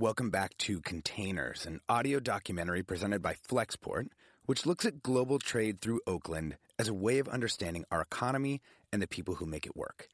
Welcome 0.00 0.30
back 0.30 0.56
to 0.58 0.80
Containers, 0.80 1.66
an 1.66 1.80
audio 1.88 2.20
documentary 2.20 2.84
presented 2.84 3.20
by 3.20 3.34
Flexport, 3.34 4.06
which 4.46 4.64
looks 4.64 4.84
at 4.84 5.02
global 5.02 5.40
trade 5.40 5.80
through 5.80 6.02
Oakland 6.06 6.56
as 6.78 6.86
a 6.86 6.94
way 6.94 7.18
of 7.18 7.26
understanding 7.26 7.84
our 7.90 8.00
economy 8.00 8.62
and 8.92 9.02
the 9.02 9.08
people 9.08 9.34
who 9.34 9.44
make 9.44 9.66
it 9.66 9.74
work. 9.74 10.06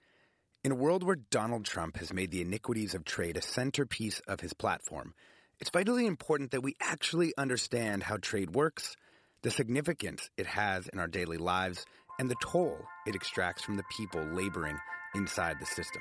In 0.65 0.73
a 0.73 0.75
world 0.75 1.03
where 1.03 1.19
Donald 1.31 1.67
Trump 1.67 1.99
has 1.99 2.15
made 2.15 2.31
the 2.31 2.41
iniquities 2.41 2.95
of 2.95 3.05
trade 3.05 3.37
a 3.37 3.43
centerpiece 3.43 4.21
of 4.27 4.41
his 4.41 4.55
platform, 4.55 5.13
it's 5.61 5.69
vitally 5.69 6.07
important 6.07 6.53
that 6.53 6.63
we 6.63 6.77
actually 6.81 7.35
understand 7.37 8.05
how 8.05 8.17
trade 8.17 8.55
works, 8.55 8.97
the 9.43 9.51
significance 9.51 10.31
it 10.39 10.47
has 10.47 10.89
in 10.89 10.99
our 10.99 11.09
daily 11.09 11.37
lives, 11.37 11.85
and 12.19 12.31
the 12.31 12.37
toll 12.43 12.79
it 13.07 13.15
extracts 13.15 13.63
from 13.63 13.77
the 13.77 13.85
people 13.95 14.25
laboring 14.33 14.79
inside 15.15 15.61
the 15.61 15.67
system. 15.67 16.01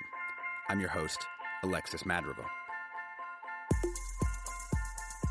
I'm 0.70 0.80
your 0.80 0.88
host, 0.88 1.20
Alexis 1.64 2.06
Madrigal. 2.06 2.46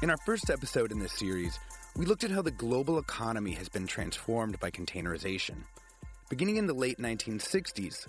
In 0.02 0.10
our 0.10 0.16
first 0.16 0.50
episode 0.50 0.90
in 0.90 0.98
this 0.98 1.12
series, 1.12 1.60
we 1.96 2.06
looked 2.06 2.24
at 2.24 2.32
how 2.32 2.42
the 2.42 2.50
global 2.50 2.98
economy 2.98 3.52
has 3.52 3.68
been 3.68 3.86
transformed 3.86 4.58
by 4.58 4.68
containerization. 4.68 5.54
Beginning 6.28 6.56
in 6.56 6.66
the 6.66 6.74
late 6.74 6.98
1960s, 6.98 8.08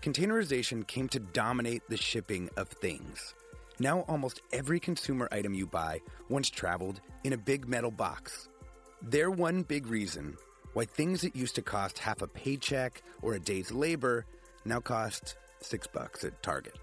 containerization 0.00 0.86
came 0.86 1.08
to 1.08 1.18
dominate 1.18 1.82
the 1.88 1.96
shipping 1.96 2.48
of 2.56 2.68
things. 2.68 3.34
Now, 3.80 4.02
almost 4.02 4.40
every 4.52 4.78
consumer 4.78 5.28
item 5.32 5.52
you 5.52 5.66
buy 5.66 6.00
once 6.28 6.48
traveled 6.48 7.00
in 7.24 7.32
a 7.32 7.36
big 7.38 7.66
metal 7.66 7.90
box. 7.90 8.48
They're 9.02 9.32
one 9.32 9.64
big 9.64 9.88
reason 9.88 10.36
why 10.74 10.84
things 10.84 11.22
that 11.22 11.34
used 11.34 11.56
to 11.56 11.62
cost 11.62 11.98
half 11.98 12.22
a 12.22 12.28
paycheck 12.28 13.02
or 13.20 13.34
a 13.34 13.40
day's 13.40 13.72
labor 13.72 14.26
now 14.64 14.78
cost 14.78 15.34
six 15.60 15.88
bucks 15.88 16.22
at 16.22 16.40
Target. 16.40 16.78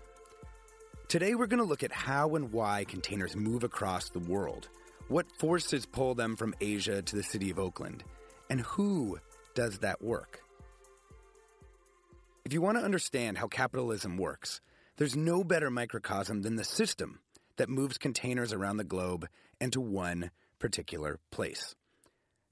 Today, 1.10 1.34
we're 1.34 1.48
going 1.48 1.58
to 1.58 1.68
look 1.68 1.82
at 1.82 1.92
how 1.92 2.36
and 2.36 2.52
why 2.52 2.86
containers 2.88 3.36
move 3.36 3.64
across 3.64 4.10
the 4.10 4.20
world, 4.20 4.70
what 5.08 5.26
forces 5.40 5.88
pull 5.88 6.14
them 6.14 6.36
from 6.36 6.54
Asia 6.62 7.02
to 7.02 7.16
the 7.16 7.24
city 7.24 7.50
of 7.50 7.58
Oakland, 7.58 8.04
and 8.52 8.62
who 8.62 9.18
does 9.56 9.80
that 9.80 10.04
work. 10.04 10.42
If 12.46 12.54
you 12.54 12.62
want 12.62 12.78
to 12.78 12.84
understand 12.84 13.40
how 13.40 13.48
capitalism 13.48 14.18
works, 14.18 14.62
there's 14.98 15.16
no 15.16 15.44
better 15.44 15.72
microcosm 15.72 16.44
than 16.44 16.58
the 16.58 16.64
system 16.64 17.22
that 17.58 17.70
moves 17.70 17.98
containers 17.98 18.54
around 18.54 18.78
the 18.78 18.84
globe 18.84 19.28
and 19.60 19.74
to 19.74 19.82
one 19.82 20.30
particular 20.60 21.18
place. 21.32 21.74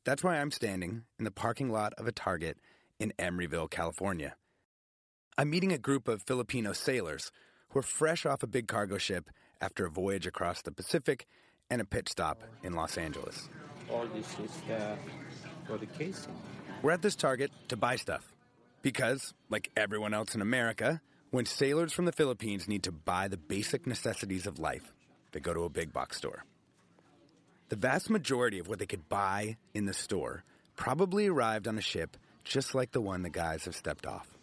That's 0.04 0.24
why 0.24 0.38
I'm 0.38 0.50
standing 0.50 1.04
in 1.20 1.26
the 1.26 1.32
parking 1.32 1.70
lot 1.70 1.94
of 2.00 2.08
a 2.08 2.12
Target 2.12 2.58
in 3.00 3.14
Emeryville, 3.20 3.70
California. 3.70 4.36
I'm 5.38 5.52
meeting 5.52 5.74
a 5.74 5.78
group 5.78 6.08
of 6.08 6.24
Filipino 6.24 6.74
sailors 6.74 7.32
who 7.78 7.82
are 7.82 7.84
fresh 7.84 8.26
off 8.26 8.42
a 8.42 8.48
big 8.48 8.68
cargo 8.68 8.98
ship 8.98 9.30
after 9.62 9.86
a 9.86 9.90
voyage 9.92 10.26
across 10.26 10.64
the 10.64 10.72
Pacific 10.72 11.28
and 11.70 11.80
a 11.80 11.86
pit 11.86 12.10
stop 12.10 12.42
in 12.64 12.74
Los 12.74 12.98
Angeles. 12.98 13.50
All 13.92 14.08
this 14.16 14.36
is 14.40 14.72
uh, 14.72 14.96
for 15.68 15.78
the 15.78 15.86
casing. 15.86 16.34
We're 16.82 16.94
at 16.94 17.04
this 17.04 17.16
Target 17.16 17.52
to 17.68 17.78
buy 17.78 17.98
stuff 17.98 18.34
because, 18.82 19.36
like 19.52 19.70
everyone 19.78 20.16
else 20.16 20.34
in 20.34 20.42
America, 20.42 21.02
when 21.30 21.46
sailors 21.46 21.94
from 21.94 22.06
the 22.06 22.12
Philippines 22.12 22.68
need 22.68 22.82
to 22.82 22.92
buy 22.92 23.28
the 23.28 23.38
basic 23.38 23.86
necessities 23.86 24.48
of 24.48 24.58
life, 24.58 24.92
they 25.32 25.40
go 25.40 25.54
to 25.54 25.64
a 25.64 25.70
big 25.70 25.94
box 25.94 26.18
store. 26.18 26.46
The 27.70 27.76
vast 27.76 28.10
majority 28.10 28.58
of 28.58 28.68
what 28.68 28.80
they 28.80 28.88
could 28.88 29.08
buy 29.08 29.58
in 29.76 29.86
the 29.86 29.94
store 29.94 30.44
probably 30.76 31.28
arrived 31.28 31.68
on 31.68 31.78
a 31.78 31.82
ship 31.82 32.18
just 32.44 32.74
like 32.74 32.92
the 32.92 33.02
one 33.02 33.22
the 33.22 33.30
guys 33.30 33.66
have 33.66 33.76
stepped 33.76 34.08
off. 34.08 34.37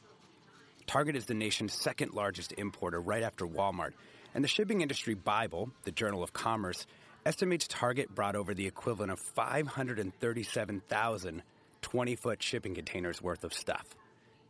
Target 0.87 1.17
is 1.17 1.27
the 1.27 1.35
nation's 1.35 1.73
second 1.73 2.15
largest 2.15 2.53
importer 2.57 3.01
right 3.01 3.23
after 3.23 3.47
Walmart, 3.47 3.93
and 4.35 4.45
the 4.45 4.49
shipping 4.49 4.81
industry 4.81 5.15
Bible, 5.15 5.71
the 5.85 5.93
Journal 5.93 6.23
of 6.23 6.33
Commerce, 6.33 6.87
estimates 7.25 7.67
Target 7.69 8.15
brought 8.15 8.37
over 8.37 8.55
the 8.55 8.67
equivalent 8.67 9.13
of 9.13 9.19
537,000 9.19 11.43
20 11.85 12.17
foot 12.17 12.43
shipping 12.43 12.75
containers 12.75 13.21
worth 13.21 13.45
of 13.45 13.53
stuff 13.53 13.85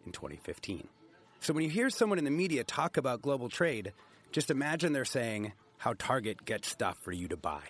in 0.06 0.12
2015. 0.12 0.86
So 1.40 1.52
when 1.52 1.64
you 1.64 1.70
hear 1.70 1.90
someone 1.90 2.18
in 2.18 2.24
the 2.24 2.30
media 2.30 2.62
talk 2.62 2.96
about 2.96 3.22
global 3.22 3.48
trade, 3.48 3.92
just 4.30 4.50
imagine 4.50 4.92
they're 4.92 5.04
saying 5.04 5.52
how 5.76 5.94
Target 5.98 6.44
gets 6.44 6.68
stuff 6.68 6.96
for 7.02 7.12
you 7.12 7.28
to 7.28 7.36
buy. 7.36 7.62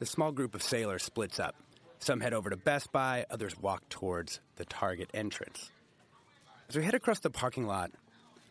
The 0.00 0.06
small 0.06 0.32
group 0.32 0.56
of 0.56 0.62
sailors 0.62 1.04
splits 1.04 1.38
up. 1.38 1.54
Some 2.00 2.20
head 2.20 2.34
over 2.34 2.50
to 2.50 2.56
Best 2.56 2.92
Buy, 2.92 3.24
others 3.30 3.56
walk 3.58 3.88
towards 3.88 4.40
the 4.56 4.64
Target 4.64 5.08
entrance. 5.14 5.70
As 6.68 6.76
we 6.76 6.84
head 6.84 6.94
across 6.94 7.20
the 7.20 7.30
parking 7.30 7.66
lot, 7.66 7.90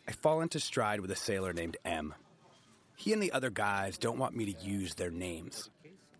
I 0.06 0.12
fall 0.12 0.40
into 0.40 0.60
stride 0.60 1.00
with 1.00 1.10
a 1.10 1.16
sailor 1.16 1.52
named 1.52 1.76
M. 1.84 2.14
He 2.96 3.12
and 3.12 3.22
the 3.22 3.32
other 3.32 3.50
guys 3.50 3.98
don't 3.98 4.18
want 4.18 4.36
me 4.36 4.52
to 4.52 4.64
use 4.64 4.94
their 4.94 5.10
names. 5.10 5.68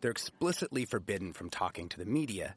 They're 0.01 0.11
explicitly 0.11 0.87
forbidden 0.87 1.33
from 1.33 1.51
talking 1.51 1.89
to 1.91 1.99
the 1.99 2.05
media, 2.05 2.57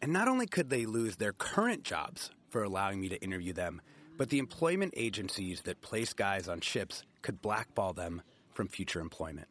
and 0.00 0.12
not 0.12 0.26
only 0.26 0.46
could 0.46 0.70
they 0.70 0.86
lose 0.86 1.16
their 1.16 1.32
current 1.32 1.82
jobs 1.82 2.30
for 2.48 2.62
allowing 2.62 3.00
me 3.00 3.10
to 3.10 3.22
interview 3.22 3.52
them, 3.52 3.82
but 4.16 4.30
the 4.30 4.38
employment 4.38 4.94
agencies 4.96 5.60
that 5.62 5.82
place 5.82 6.14
guys 6.14 6.48
on 6.48 6.60
ships 6.60 7.04
could 7.20 7.42
blackball 7.42 7.92
them 7.92 8.22
from 8.54 8.68
future 8.68 9.00
employment. 9.00 9.48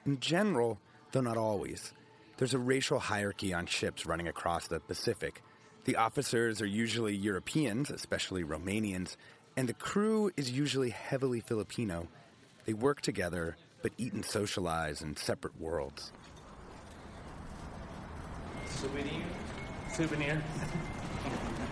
In 0.05 0.19
general, 0.19 0.79
though 1.11 1.21
not 1.21 1.37
always, 1.37 1.93
there's 2.37 2.55
a 2.55 2.59
racial 2.59 2.99
hierarchy 2.99 3.53
on 3.53 3.67
ships 3.67 4.05
running 4.05 4.27
across 4.27 4.67
the 4.67 4.79
Pacific. 4.79 5.41
The 5.85 5.95
officers 5.97 6.61
are 6.61 6.65
usually 6.65 7.15
Europeans, 7.15 7.91
especially 7.91 8.43
Romanians, 8.43 9.15
and 9.55 9.69
the 9.69 9.73
crew 9.73 10.31
is 10.35 10.49
usually 10.49 10.89
heavily 10.89 11.39
Filipino. 11.39 12.07
They 12.65 12.73
work 12.73 13.01
together, 13.01 13.57
but 13.83 13.91
eat 13.97 14.13
and 14.13 14.25
socialize 14.25 15.01
in 15.01 15.15
separate 15.15 15.59
worlds. 15.59 16.11
Souvenir? 18.65 19.21
Souvenir? 19.93 20.41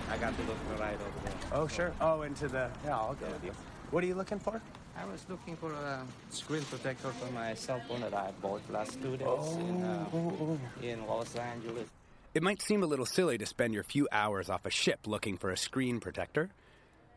I 0.09 0.17
got 0.17 0.35
to 0.37 0.43
look 0.43 0.57
right 0.79 0.93
over 0.93 1.25
there. 1.25 1.33
Oh, 1.53 1.67
sure. 1.67 1.91
Oh, 1.99 2.21
into 2.21 2.47
the. 2.47 2.69
Yeah, 2.85 2.97
I'll 2.97 3.15
go 3.15 3.25
with 3.27 3.43
you. 3.43 3.51
What 3.89 4.03
are 4.03 4.07
you 4.07 4.15
looking 4.15 4.39
for? 4.39 4.61
I 4.95 5.05
was 5.05 5.25
looking 5.27 5.55
for 5.55 5.71
a 5.71 6.05
screen 6.29 6.63
protector 6.63 7.09
for 7.09 7.31
my 7.33 7.55
cell 7.55 7.81
phone 7.87 8.01
that 8.01 8.13
I 8.13 8.31
bought 8.41 8.61
last 8.69 9.01
two 9.01 9.17
days 9.17 9.53
in, 9.55 9.83
uh, 9.83 10.57
in 10.83 11.05
Los 11.07 11.35
Angeles. 11.35 11.87
It 12.33 12.43
might 12.43 12.61
seem 12.61 12.83
a 12.83 12.85
little 12.85 13.05
silly 13.05 13.37
to 13.37 13.45
spend 13.45 13.73
your 13.73 13.83
few 13.83 14.07
hours 14.11 14.49
off 14.49 14.65
a 14.65 14.69
ship 14.69 15.07
looking 15.07 15.37
for 15.37 15.49
a 15.49 15.57
screen 15.57 15.99
protector, 15.99 16.49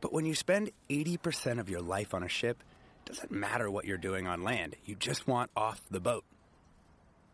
but 0.01 0.13
when 0.13 0.25
you 0.25 0.35
spend 0.35 0.71
80% 0.89 1.61
of 1.61 1.69
your 1.69 1.81
life 1.81 2.15
on 2.15 2.23
a 2.23 2.29
ship, 2.29 2.63
it 3.05 3.13
doesn't 3.13 3.31
matter 3.31 3.71
what 3.71 3.85
you're 3.85 3.99
doing 3.99 4.27
on 4.27 4.43
land. 4.43 4.77
You 4.85 4.95
just 4.95 5.29
want 5.29 5.51
off 5.57 5.81
the 5.91 6.01
boat. 6.01 6.25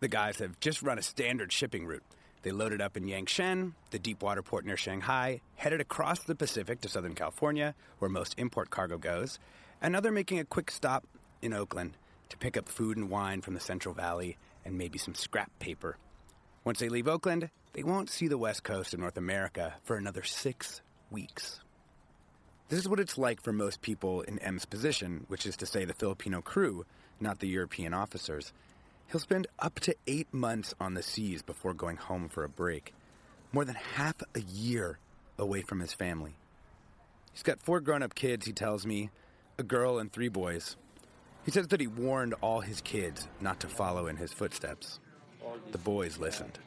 The 0.00 0.08
guys 0.08 0.38
have 0.38 0.58
just 0.60 0.82
run 0.82 0.98
a 0.98 1.02
standard 1.02 1.52
shipping 1.52 1.86
route. 1.86 2.02
They 2.42 2.52
loaded 2.52 2.80
up 2.80 2.96
in 2.96 3.04
Yangshan, 3.04 3.72
the 3.90 3.98
deep 3.98 4.22
water 4.22 4.42
port 4.42 4.64
near 4.64 4.76
Shanghai, 4.76 5.40
headed 5.56 5.80
across 5.80 6.20
the 6.20 6.34
Pacific 6.34 6.80
to 6.80 6.88
Southern 6.88 7.14
California, 7.14 7.74
where 7.98 8.08
most 8.08 8.34
import 8.38 8.70
cargo 8.70 8.96
goes, 8.96 9.38
and 9.82 9.92
now 9.92 10.00
they're 10.00 10.12
making 10.12 10.38
a 10.38 10.44
quick 10.44 10.70
stop 10.70 11.06
in 11.42 11.52
Oakland 11.52 11.96
to 12.30 12.38
pick 12.38 12.56
up 12.56 12.68
food 12.68 12.96
and 12.96 13.10
wine 13.10 13.42
from 13.42 13.54
the 13.54 13.60
Central 13.60 13.94
Valley 13.94 14.38
and 14.64 14.78
maybe 14.78 14.98
some 14.98 15.14
scrap 15.14 15.50
paper. 15.58 15.98
Once 16.64 16.78
they 16.78 16.88
leave 16.88 17.08
Oakland, 17.08 17.50
they 17.72 17.82
won't 17.82 18.10
see 18.10 18.28
the 18.28 18.38
West 18.38 18.62
Coast 18.62 18.94
of 18.94 19.00
North 19.00 19.16
America 19.16 19.74
for 19.84 19.96
another 19.96 20.22
six 20.22 20.80
weeks. 21.10 21.60
This 22.68 22.78
is 22.78 22.88
what 22.88 23.00
it's 23.00 23.18
like 23.18 23.42
for 23.42 23.52
most 23.52 23.82
people 23.82 24.22
in 24.22 24.38
M's 24.38 24.64
position, 24.64 25.24
which 25.28 25.44
is 25.44 25.56
to 25.58 25.66
say 25.66 25.84
the 25.84 25.92
Filipino 25.94 26.40
crew, 26.40 26.86
not 27.18 27.40
the 27.40 27.48
European 27.48 27.92
officers. 27.92 28.52
He'll 29.10 29.20
spend 29.20 29.48
up 29.58 29.80
to 29.80 29.96
eight 30.06 30.32
months 30.32 30.72
on 30.80 30.94
the 30.94 31.02
seas 31.02 31.42
before 31.42 31.74
going 31.74 31.96
home 31.96 32.28
for 32.28 32.44
a 32.44 32.48
break. 32.48 32.94
More 33.52 33.64
than 33.64 33.74
half 33.74 34.14
a 34.36 34.40
year 34.40 34.98
away 35.36 35.62
from 35.62 35.80
his 35.80 35.92
family. 35.92 36.34
He's 37.32 37.42
got 37.42 37.60
four 37.60 37.80
grown 37.80 38.04
up 38.04 38.14
kids, 38.14 38.46
he 38.46 38.52
tells 38.52 38.86
me, 38.86 39.10
a 39.58 39.64
girl 39.64 39.98
and 39.98 40.12
three 40.12 40.28
boys. 40.28 40.76
He 41.44 41.50
says 41.50 41.66
that 41.68 41.80
he 41.80 41.88
warned 41.88 42.34
all 42.40 42.60
his 42.60 42.80
kids 42.80 43.26
not 43.40 43.58
to 43.60 43.66
follow 43.66 44.06
in 44.06 44.16
his 44.16 44.32
footsteps. 44.32 45.00
The 45.72 45.78
boys 45.78 46.18
listened. 46.18 46.58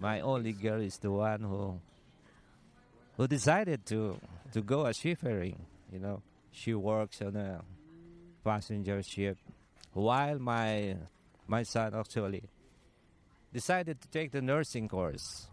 My 0.00 0.20
only 0.20 0.52
girl 0.52 0.80
is 0.80 0.98
the 0.98 1.12
one 1.12 1.42
who 1.42 1.80
who 3.16 3.28
decided 3.28 3.86
to 3.86 4.18
to 4.52 4.62
go 4.62 4.86
a 4.86 4.94
seafaring. 4.94 5.66
You 5.92 6.00
know, 6.00 6.22
she 6.50 6.74
works 6.74 7.22
on 7.22 7.36
a 7.36 7.62
passenger 8.42 9.02
ship, 9.02 9.38
while 9.92 10.40
my 10.40 10.96
my 11.46 11.62
son 11.62 11.94
actually 11.94 12.44
decided 13.52 14.00
to 14.00 14.08
take 14.08 14.32
the 14.32 14.42
nursing 14.42 14.88
course, 14.88 15.48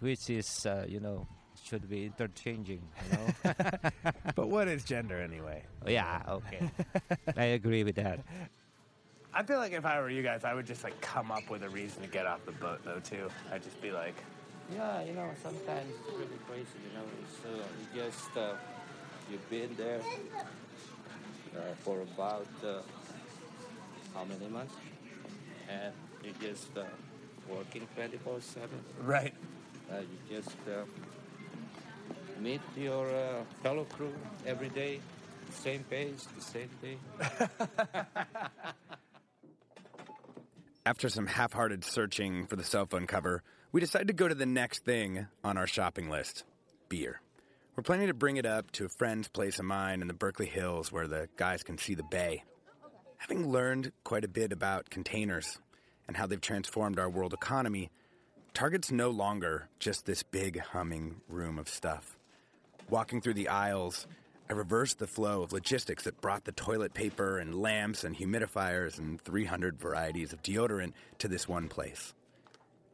which 0.00 0.30
is 0.30 0.66
uh, 0.66 0.84
you 0.88 1.00
know 1.00 1.26
should 1.62 1.88
be 1.88 2.06
interchanging. 2.06 2.82
You 3.12 3.18
know. 3.18 3.90
But 4.34 4.48
what 4.48 4.68
is 4.68 4.84
gender 4.84 5.20
anyway? 5.20 5.64
yeah. 5.86 6.22
Okay. 6.28 6.70
I 7.36 7.44
agree 7.56 7.84
with 7.84 7.96
that. 7.96 8.20
I 9.32 9.42
feel 9.42 9.58
like 9.58 9.72
if 9.72 9.84
I 9.84 10.00
were 10.00 10.10
you 10.10 10.22
guys, 10.22 10.44
I 10.44 10.54
would 10.54 10.66
just 10.66 10.82
like 10.82 11.00
come 11.00 11.30
up 11.30 11.48
with 11.50 11.62
a 11.62 11.68
reason 11.68 12.02
to 12.02 12.08
get 12.08 12.26
off 12.26 12.44
the 12.46 12.52
boat, 12.52 12.80
though. 12.84 12.98
Too. 13.00 13.28
I'd 13.52 13.62
just 13.62 13.80
be 13.82 13.92
like, 13.92 14.16
Yeah, 14.74 15.02
you 15.02 15.12
know, 15.12 15.28
sometimes 15.42 15.92
it's 16.08 16.16
really 16.16 16.38
crazy. 16.48 16.78
You 16.86 16.98
know, 16.98 17.06
it's 17.22 17.44
uh, 17.44 17.66
you 17.94 18.02
just 18.02 18.36
uh, 18.36 18.54
you've 19.30 19.50
been 19.50 19.70
there 19.76 20.00
uh, 21.56 21.60
for 21.80 22.00
about 22.02 22.46
uh, 22.64 22.80
how 24.14 24.24
many 24.24 24.48
months, 24.48 24.74
and 25.70 25.92
you 26.24 26.32
just 26.40 26.76
uh, 26.76 26.82
working 27.48 27.86
twenty 27.94 28.18
four 28.18 28.40
seven. 28.40 28.80
right. 29.02 29.34
Uh, 29.90 30.00
you 30.00 30.36
just 30.36 30.56
uh, 30.68 30.84
meet 32.40 32.60
your 32.76 33.06
uh, 33.08 33.42
fellow 33.62 33.84
crew 33.84 34.12
every 34.46 34.68
day, 34.68 35.00
same 35.52 35.82
pace, 35.90 36.26
the 36.36 36.42
same 36.42 36.70
day. 36.80 36.96
After 40.86 41.08
some 41.08 41.26
half 41.26 41.52
hearted 41.52 41.84
searching 41.84 42.46
for 42.46 42.56
the 42.56 42.64
cell 42.64 42.86
phone 42.86 43.06
cover, 43.06 43.42
we 43.72 43.80
decided 43.80 44.06
to 44.08 44.14
go 44.14 44.28
to 44.28 44.34
the 44.34 44.46
next 44.46 44.84
thing 44.84 45.26
on 45.44 45.56
our 45.58 45.66
shopping 45.66 46.08
list 46.08 46.44
beer. 46.88 47.20
We're 47.76 47.82
planning 47.82 48.08
to 48.08 48.14
bring 48.14 48.36
it 48.36 48.46
up 48.46 48.70
to 48.72 48.86
a 48.86 48.88
friend's 48.88 49.28
place 49.28 49.58
of 49.58 49.64
mine 49.64 50.00
in 50.02 50.08
the 50.08 50.14
Berkeley 50.14 50.46
Hills 50.46 50.90
where 50.90 51.06
the 51.06 51.28
guys 51.36 51.62
can 51.62 51.78
see 51.78 51.94
the 51.94 52.02
bay. 52.02 52.44
Having 53.20 53.52
learned 53.52 53.92
quite 54.02 54.24
a 54.24 54.28
bit 54.28 54.50
about 54.50 54.88
containers 54.88 55.58
and 56.08 56.16
how 56.16 56.26
they've 56.26 56.40
transformed 56.40 56.98
our 56.98 57.10
world 57.10 57.34
economy, 57.34 57.90
Target's 58.54 58.90
no 58.90 59.10
longer 59.10 59.68
just 59.78 60.06
this 60.06 60.22
big 60.22 60.58
humming 60.58 61.20
room 61.28 61.58
of 61.58 61.68
stuff. 61.68 62.16
Walking 62.88 63.20
through 63.20 63.34
the 63.34 63.48
aisles, 63.48 64.06
I 64.48 64.54
reversed 64.54 64.98
the 64.98 65.06
flow 65.06 65.42
of 65.42 65.52
logistics 65.52 66.04
that 66.04 66.22
brought 66.22 66.44
the 66.44 66.52
toilet 66.52 66.94
paper 66.94 67.38
and 67.38 67.60
lamps 67.60 68.04
and 68.04 68.16
humidifiers 68.16 68.98
and 68.98 69.20
300 69.20 69.78
varieties 69.78 70.32
of 70.32 70.42
deodorant 70.42 70.94
to 71.18 71.28
this 71.28 71.46
one 71.46 71.68
place. 71.68 72.14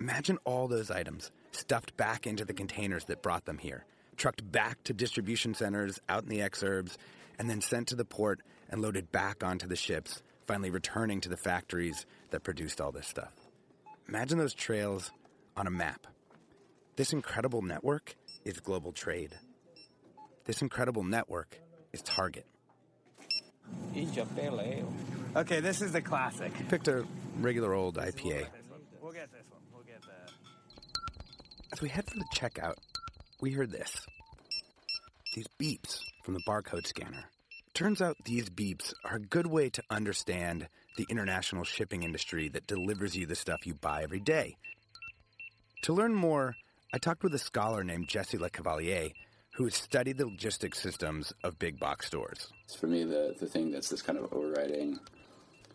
Imagine 0.01 0.39
all 0.45 0.67
those 0.67 0.91
items 0.91 1.31
stuffed 1.53 1.97
back 1.97 2.27
into 2.27 2.45
the 2.45 2.53
containers 2.53 3.05
that 3.05 3.23
brought 3.23 3.45
them 3.45 3.59
here, 3.59 3.85
trucked 4.17 4.51
back 4.51 4.83
to 4.83 4.93
distribution 4.93 5.55
centers 5.55 6.01
out 6.09 6.25
in 6.25 6.29
the 6.31 6.41
exurbs, 6.41 6.97
and 7.39 7.49
then 7.49 7.61
sent 7.61 7.87
to 7.89 7.95
the 7.95 8.05
port 8.05 8.41
and 8.69 8.83
loaded 8.83 9.13
back 9.13 9.45
onto 9.45 9.67
the 9.67 9.77
ships, 9.77 10.23
finally 10.47 10.71
returning 10.71 11.21
to 11.21 11.29
the 11.29 11.37
factories 11.37 12.07
that 12.31 12.43
produced 12.43 12.81
all 12.81 12.93
this 12.93 13.07
stuff. 13.07 13.33
Imagine 14.09 14.39
those 14.39 14.55
trails 14.55 15.11
on 15.57 15.67
a 15.67 15.71
map. 15.71 16.07
This 16.97 17.13
incredible 17.13 17.63
network 17.63 18.15
is 18.45 18.61
global 18.61 18.93
trade. 18.93 19.35
This 20.45 20.63
incredible 20.63 21.03
network 21.03 21.61
is 21.93 22.03
Target. 22.03 22.47
Each 23.95 24.17
a 24.17 24.27
pale 24.27 24.61
ale. 24.61 24.93
Okay, 25.35 25.61
this 25.61 25.83
is 25.83 25.93
the 25.93 26.01
classic. 26.01 26.53
Picked 26.69 26.89
a 26.89 27.05
regular 27.41 27.75
old 27.75 27.97
IPA. 27.97 28.47
We'll 29.03 29.13
get 29.13 29.33
this 29.33 29.43
one. 29.51 29.61
We'll 29.75 29.83
get 29.83 30.01
that. 30.03 30.31
As 31.73 31.81
we 31.81 31.89
head 31.89 32.05
for 32.09 32.17
the 32.19 32.27
checkout, 32.35 32.77
we 33.41 33.51
heard 33.51 33.73
this. 33.73 34.07
These 35.35 35.49
beeps 35.61 36.01
from 36.25 36.35
the 36.35 36.43
barcode 36.49 36.87
scanner. 36.87 37.25
Turns 37.77 38.01
out 38.01 38.17
these 38.25 38.49
beeps 38.49 38.95
are 39.05 39.17
a 39.17 39.21
good 39.21 39.47
way 39.47 39.69
to 39.69 39.83
understand 39.91 40.67
the 40.97 41.05
international 41.11 41.63
shipping 41.63 42.05
industry 42.05 42.49
that 42.49 42.67
delivers 42.67 43.15
you 43.15 43.27
the 43.27 43.35
stuff 43.35 43.67
you 43.67 43.75
buy 43.75 44.03
every 44.03 44.19
day. 44.19 44.57
To 45.83 45.93
learn 45.93 46.15
more, 46.15 46.57
I 46.95 46.97
talked 46.97 47.23
with 47.23 47.35
a 47.35 47.39
scholar 47.39 47.85
named 47.85 48.09
Jesse 48.09 48.39
LeCavalier 48.39 49.13
who 49.57 49.65
has 49.65 49.75
studied 49.75 50.17
the 50.17 50.25
logistics 50.25 50.81
systems 50.81 51.35
of 51.45 51.59
big 51.59 51.79
box 51.79 52.07
stores. 52.07 52.49
For 52.79 52.87
me, 52.87 53.05
the, 53.05 53.37
the 53.39 53.47
thing 53.47 53.71
that's 53.73 53.91
this 53.91 54.01
kind 54.01 54.19
of 54.19 54.33
overriding 54.33 54.99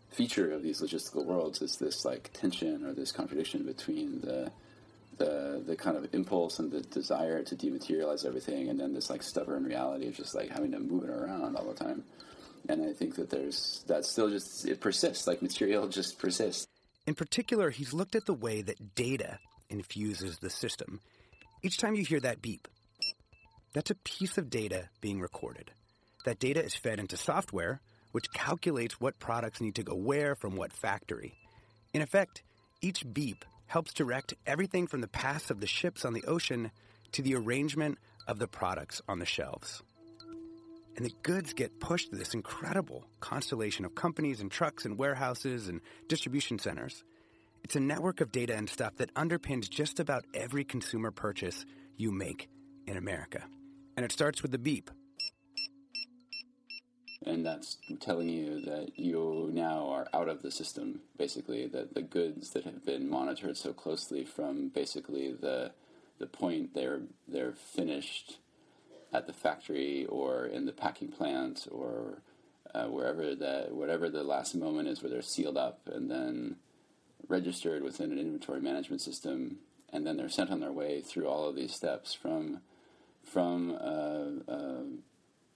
feature 0.09 0.51
of 0.53 0.63
these 0.63 0.81
logistical 0.81 1.23
worlds 1.23 1.61
is 1.61 1.77
this 1.77 2.03
like 2.03 2.31
tension 2.33 2.83
or 2.83 2.93
this 2.93 3.11
contradiction 3.11 3.63
between 3.63 4.21
the 4.21 4.51
the 5.21 5.63
the 5.65 5.75
kind 5.75 5.97
of 5.97 6.07
impulse 6.13 6.59
and 6.59 6.71
the 6.71 6.81
desire 6.81 7.43
to 7.43 7.55
dematerialize 7.55 8.25
everything, 8.25 8.69
and 8.69 8.79
then 8.79 8.93
this 8.93 9.09
like 9.09 9.23
stubborn 9.23 9.63
reality 9.63 10.07
of 10.07 10.15
just 10.15 10.35
like 10.35 10.49
having 10.49 10.71
to 10.71 10.79
move 10.79 11.03
it 11.03 11.09
around 11.09 11.55
all 11.55 11.65
the 11.65 11.73
time. 11.73 12.03
And 12.69 12.83
I 12.83 12.93
think 12.93 13.15
that 13.15 13.29
there's 13.29 13.83
that 13.87 14.05
still 14.05 14.29
just 14.29 14.67
it 14.67 14.81
persists. 14.81 15.27
Like 15.27 15.41
material 15.41 15.87
just 15.99 16.19
persists. 16.19 16.67
In 17.07 17.15
particular, 17.15 17.69
he's 17.69 17.93
looked 17.93 18.15
at 18.15 18.25
the 18.25 18.33
way 18.33 18.61
that 18.61 18.95
data 18.95 19.39
infuses 19.69 20.37
the 20.39 20.49
system. 20.49 20.99
Each 21.63 21.77
time 21.77 21.95
you 21.95 22.03
hear 22.03 22.19
that 22.19 22.41
beep, 22.41 22.67
that's 23.73 23.91
a 23.91 23.95
piece 23.95 24.37
of 24.37 24.49
data 24.49 24.89
being 24.99 25.19
recorded. 25.19 25.71
That 26.25 26.39
data 26.39 26.63
is 26.63 26.75
fed 26.75 26.99
into 26.99 27.17
software, 27.17 27.81
which 28.11 28.31
calculates 28.33 28.99
what 28.99 29.19
products 29.19 29.61
need 29.61 29.75
to 29.75 29.83
go 29.83 29.95
where 29.95 30.35
from 30.35 30.55
what 30.55 30.73
factory. 30.73 31.33
In 31.93 32.01
effect, 32.01 32.43
each 32.81 33.03
beep 33.11 33.45
helps 33.71 33.93
direct 33.93 34.33
everything 34.45 34.85
from 34.85 34.99
the 34.99 35.07
paths 35.07 35.49
of 35.49 35.61
the 35.61 35.67
ships 35.67 36.03
on 36.03 36.11
the 36.11 36.25
ocean 36.25 36.69
to 37.13 37.21
the 37.21 37.33
arrangement 37.33 37.97
of 38.27 38.37
the 38.37 38.47
products 38.47 39.01
on 39.07 39.17
the 39.17 39.25
shelves. 39.25 39.81
And 40.97 41.05
the 41.05 41.13
goods 41.23 41.53
get 41.53 41.79
pushed 41.79 42.09
to 42.09 42.17
this 42.17 42.33
incredible 42.33 43.05
constellation 43.21 43.85
of 43.85 43.95
companies 43.95 44.41
and 44.41 44.51
trucks 44.51 44.83
and 44.83 44.97
warehouses 44.97 45.69
and 45.69 45.79
distribution 46.09 46.59
centers. 46.59 47.05
It's 47.63 47.77
a 47.77 47.79
network 47.79 48.19
of 48.19 48.33
data 48.33 48.57
and 48.57 48.69
stuff 48.69 48.97
that 48.97 49.13
underpins 49.13 49.69
just 49.69 50.01
about 50.01 50.25
every 50.33 50.65
consumer 50.65 51.11
purchase 51.11 51.65
you 51.95 52.11
make 52.11 52.49
in 52.87 52.97
America. 52.97 53.41
And 53.95 54.03
it 54.03 54.11
starts 54.11 54.41
with 54.41 54.51
the 54.51 54.59
beep. 54.59 54.91
And 57.31 57.45
that's 57.45 57.77
telling 58.01 58.27
you 58.27 58.59
that 58.65 58.99
you 58.99 59.49
now 59.53 59.87
are 59.87 60.07
out 60.13 60.27
of 60.27 60.41
the 60.41 60.51
system, 60.51 60.99
basically, 61.17 61.65
that 61.67 61.93
the 61.93 62.01
goods 62.01 62.49
that 62.51 62.65
have 62.65 62.85
been 62.85 63.09
monitored 63.09 63.55
so 63.55 63.71
closely 63.71 64.25
from 64.25 64.67
basically 64.67 65.31
the 65.31 65.71
the 66.19 66.27
point 66.27 66.75
they're 66.75 67.03
they're 67.29 67.53
finished 67.53 68.39
at 69.13 69.27
the 69.27 69.33
factory 69.33 70.05
or 70.07 70.45
in 70.45 70.65
the 70.65 70.73
packing 70.73 71.07
plant 71.07 71.67
or 71.71 72.21
uh, 72.75 72.87
wherever 72.87 73.33
that 73.33 73.73
whatever 73.73 74.09
the 74.09 74.23
last 74.23 74.53
moment 74.53 74.89
is 74.89 75.01
where 75.01 75.09
they're 75.09 75.21
sealed 75.21 75.57
up 75.57 75.87
and 75.91 76.11
then 76.11 76.57
registered 77.29 77.81
within 77.81 78.11
an 78.11 78.19
inventory 78.19 78.59
management 78.59 79.01
system 79.01 79.57
and 79.93 80.05
then 80.05 80.17
they're 80.17 80.29
sent 80.29 80.51
on 80.51 80.59
their 80.59 80.71
way 80.71 80.99
through 80.99 81.27
all 81.27 81.47
of 81.47 81.55
these 81.55 81.73
steps 81.73 82.13
from 82.13 82.59
from 83.23 83.71
uh, 83.71 84.51
uh, 84.51 84.83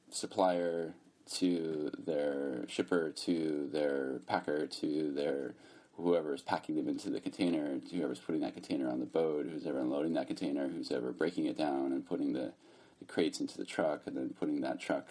supplier 0.10 0.94
to 1.34 1.92
their 2.06 2.66
shipper 2.68 3.10
to 3.10 3.70
their 3.72 4.20
packer 4.28 4.68
to 4.68 5.12
their 5.12 5.56
whoever 5.98 6.34
is 6.34 6.42
packing 6.42 6.76
them 6.76 6.90
into 6.90 7.10
the 7.10 7.22
container, 7.22 7.80
to 7.80 7.96
whoever's 7.96 8.20
putting 8.20 8.42
that 8.42 8.54
container 8.54 8.90
on 8.90 9.00
the 9.00 9.06
boat, 9.06 9.46
who's 9.50 9.66
ever 9.66 9.80
unloading 9.80 10.14
that 10.14 10.28
container, 10.28 10.68
who's 10.68 10.92
ever 10.92 11.12
breaking 11.12 11.46
it 11.46 11.58
down 11.58 11.92
and 11.94 12.06
putting 12.06 12.34
the, 12.34 12.52
the 13.00 13.06
crates 13.08 13.40
into 13.40 13.58
the 13.58 13.66
truck, 13.66 14.02
and 14.06 14.18
then 14.18 14.34
putting 14.38 14.62
that 14.62 14.80
truck 14.80 15.08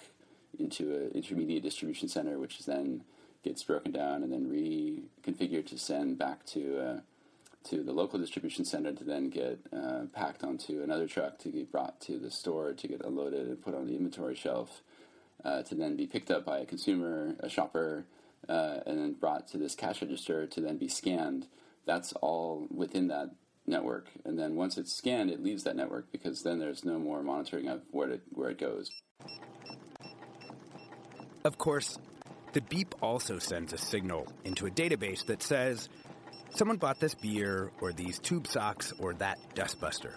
into 0.58 0.94
an 0.94 1.10
intermediate 1.14 1.62
distribution 1.62 2.08
center, 2.08 2.38
which 2.38 2.58
then 2.66 3.02
gets 3.42 3.62
broken 3.62 3.92
down 3.92 4.22
and 4.22 4.32
then 4.32 4.46
reconfigured 4.46 5.66
to 5.66 5.78
send 5.78 6.18
back 6.18 6.44
to 6.46 6.78
uh, 6.78 7.00
to 7.64 7.82
the 7.82 7.92
local 7.92 8.18
distribution 8.18 8.62
center 8.64 8.92
to 8.92 9.04
then 9.04 9.30
get 9.30 9.58
uh, 9.74 10.02
packed 10.12 10.44
onto 10.44 10.82
another 10.82 11.06
truck 11.06 11.38
to 11.38 11.48
be 11.48 11.62
brought 11.62 11.98
to 11.98 12.18
the 12.18 12.30
store 12.30 12.74
to 12.74 12.86
get 12.86 13.00
unloaded 13.02 13.46
and 13.46 13.62
put 13.62 13.74
on 13.74 13.86
the 13.86 13.96
inventory 13.96 14.34
shelf, 14.34 14.82
uh, 15.44 15.62
to 15.62 15.74
then 15.74 15.96
be 15.96 16.06
picked 16.06 16.30
up 16.30 16.44
by 16.44 16.58
a 16.58 16.66
consumer, 16.66 17.36
a 17.40 17.48
shopper, 17.48 18.06
uh, 18.48 18.78
and 18.86 18.98
then 18.98 19.12
brought 19.12 19.48
to 19.48 19.58
this 19.58 19.74
cash 19.74 20.02
register 20.02 20.46
to 20.46 20.60
then 20.60 20.78
be 20.78 20.88
scanned. 20.88 21.46
That's 21.86 22.12
all 22.14 22.66
within 22.70 23.08
that 23.08 23.30
network. 23.66 24.08
And 24.24 24.38
then 24.38 24.56
once 24.56 24.78
it's 24.78 24.92
scanned, 24.92 25.30
it 25.30 25.42
leaves 25.42 25.64
that 25.64 25.76
network 25.76 26.10
because 26.12 26.42
then 26.42 26.58
there's 26.58 26.84
no 26.84 26.98
more 26.98 27.22
monitoring 27.22 27.68
of 27.68 27.82
where 27.90 28.10
it, 28.10 28.22
where 28.30 28.50
it 28.50 28.58
goes. 28.58 28.90
Of 31.44 31.58
course, 31.58 31.98
the 32.52 32.62
beep 32.62 32.94
also 33.02 33.38
sends 33.38 33.72
a 33.72 33.78
signal 33.78 34.26
into 34.44 34.66
a 34.66 34.70
database 34.70 35.26
that 35.26 35.42
says 35.42 35.88
someone 36.50 36.76
bought 36.76 37.00
this 37.00 37.14
beer 37.14 37.70
or 37.80 37.92
these 37.92 38.18
tube 38.18 38.46
socks 38.46 38.92
or 38.98 39.14
that 39.14 39.38
dustbuster. 39.54 40.12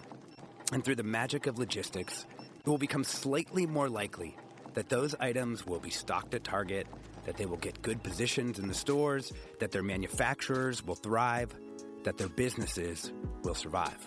And 0.71 0.83
through 0.83 0.95
the 0.95 1.03
magic 1.03 1.47
of 1.47 1.57
logistics, 1.57 2.25
it 2.59 2.67
will 2.67 2.77
become 2.77 3.03
slightly 3.03 3.65
more 3.65 3.89
likely 3.89 4.35
that 4.77 4.89
those 4.89 5.15
items 5.19 5.65
will 5.65 5.79
be 5.79 5.89
stocked 5.89 6.35
at 6.35 6.43
Target 6.43 6.85
that 7.25 7.35
they 7.35 7.47
will 7.47 7.57
get 7.57 7.81
good 7.81 8.03
positions 8.03 8.59
in 8.59 8.67
the 8.67 8.75
stores, 8.75 9.33
that 9.59 9.71
their 9.71 9.81
manufacturers 9.81 10.85
will 10.85 10.93
thrive, 10.93 11.51
that 12.03 12.15
their 12.19 12.29
businesses 12.29 13.11
will 13.41 13.55
survive. 13.55 13.97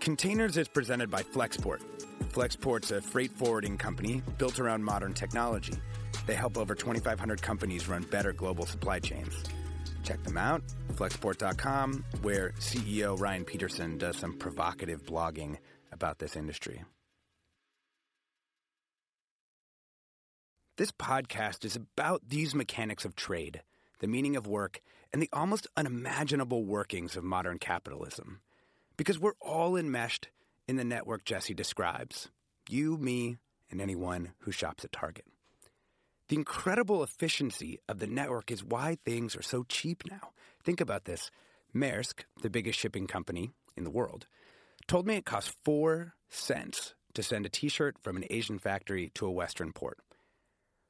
Containers 0.00 0.56
is 0.56 0.68
presented 0.68 1.10
by 1.10 1.22
Flexport. 1.22 1.82
Flexport's 2.30 2.90
a 2.92 3.02
freight 3.02 3.32
forwarding 3.32 3.76
company 3.76 4.22
built 4.38 4.58
around 4.58 4.82
modern 4.82 5.12
technology. 5.12 5.74
They 6.26 6.34
help 6.34 6.56
over 6.56 6.74
2,500 6.74 7.42
companies 7.42 7.88
run 7.88 8.04
better 8.04 8.32
global 8.32 8.64
supply 8.64 9.00
chains. 9.00 9.34
Check 10.02 10.22
them 10.22 10.38
out, 10.38 10.62
flexport.com, 10.94 12.06
where 12.22 12.54
CEO 12.58 13.20
Ryan 13.20 13.44
Peterson 13.44 13.98
does 13.98 14.16
some 14.16 14.32
provocative 14.38 15.04
blogging 15.04 15.58
about 15.92 16.18
this 16.18 16.36
industry. 16.36 16.82
This 20.78 20.90
podcast 20.90 21.66
is 21.66 21.76
about 21.76 22.22
these 22.26 22.54
mechanics 22.54 23.04
of 23.04 23.14
trade, 23.14 23.60
the 23.98 24.06
meaning 24.06 24.36
of 24.36 24.46
work, 24.46 24.80
and 25.12 25.20
the 25.20 25.28
almost 25.30 25.66
unimaginable 25.76 26.64
workings 26.64 27.14
of 27.14 27.24
modern 27.24 27.58
capitalism. 27.58 28.40
Because 28.96 29.18
we're 29.18 29.34
all 29.38 29.76
enmeshed 29.76 30.30
in 30.66 30.76
the 30.76 30.84
network 30.84 31.26
Jesse 31.26 31.52
describes 31.52 32.30
you, 32.70 32.96
me, 32.96 33.36
and 33.70 33.82
anyone 33.82 34.32
who 34.38 34.50
shops 34.50 34.82
at 34.82 34.92
Target. 34.92 35.26
The 36.28 36.36
incredible 36.36 37.02
efficiency 37.02 37.78
of 37.86 37.98
the 37.98 38.06
network 38.06 38.50
is 38.50 38.64
why 38.64 38.96
things 39.04 39.36
are 39.36 39.42
so 39.42 39.64
cheap 39.64 40.04
now. 40.10 40.30
Think 40.64 40.80
about 40.80 41.04
this 41.04 41.30
Maersk, 41.74 42.20
the 42.40 42.48
biggest 42.48 42.78
shipping 42.78 43.06
company 43.06 43.50
in 43.76 43.84
the 43.84 43.90
world, 43.90 44.26
told 44.86 45.06
me 45.06 45.16
it 45.16 45.26
costs 45.26 45.54
four 45.64 46.14
cents 46.30 46.94
to 47.12 47.22
send 47.22 47.44
a 47.44 47.50
t 47.50 47.68
shirt 47.68 47.96
from 48.00 48.16
an 48.16 48.24
Asian 48.30 48.58
factory 48.58 49.10
to 49.16 49.26
a 49.26 49.30
Western 49.30 49.74
port. 49.74 49.98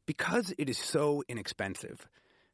Because 0.07 0.53
it 0.59 0.69
is 0.69 0.79
so 0.79 1.23
inexpensive, 1.29 2.09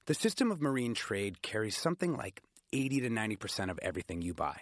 the 0.07 0.15
system 0.15 0.51
of 0.51 0.61
marine 0.61 0.95
trade 0.95 1.41
carries 1.41 1.77
something 1.77 2.17
like 2.17 2.43
80 2.73 3.01
to 3.01 3.11
90% 3.11 3.71
of 3.71 3.79
everything 3.81 4.21
you 4.21 4.35
buy. 4.35 4.61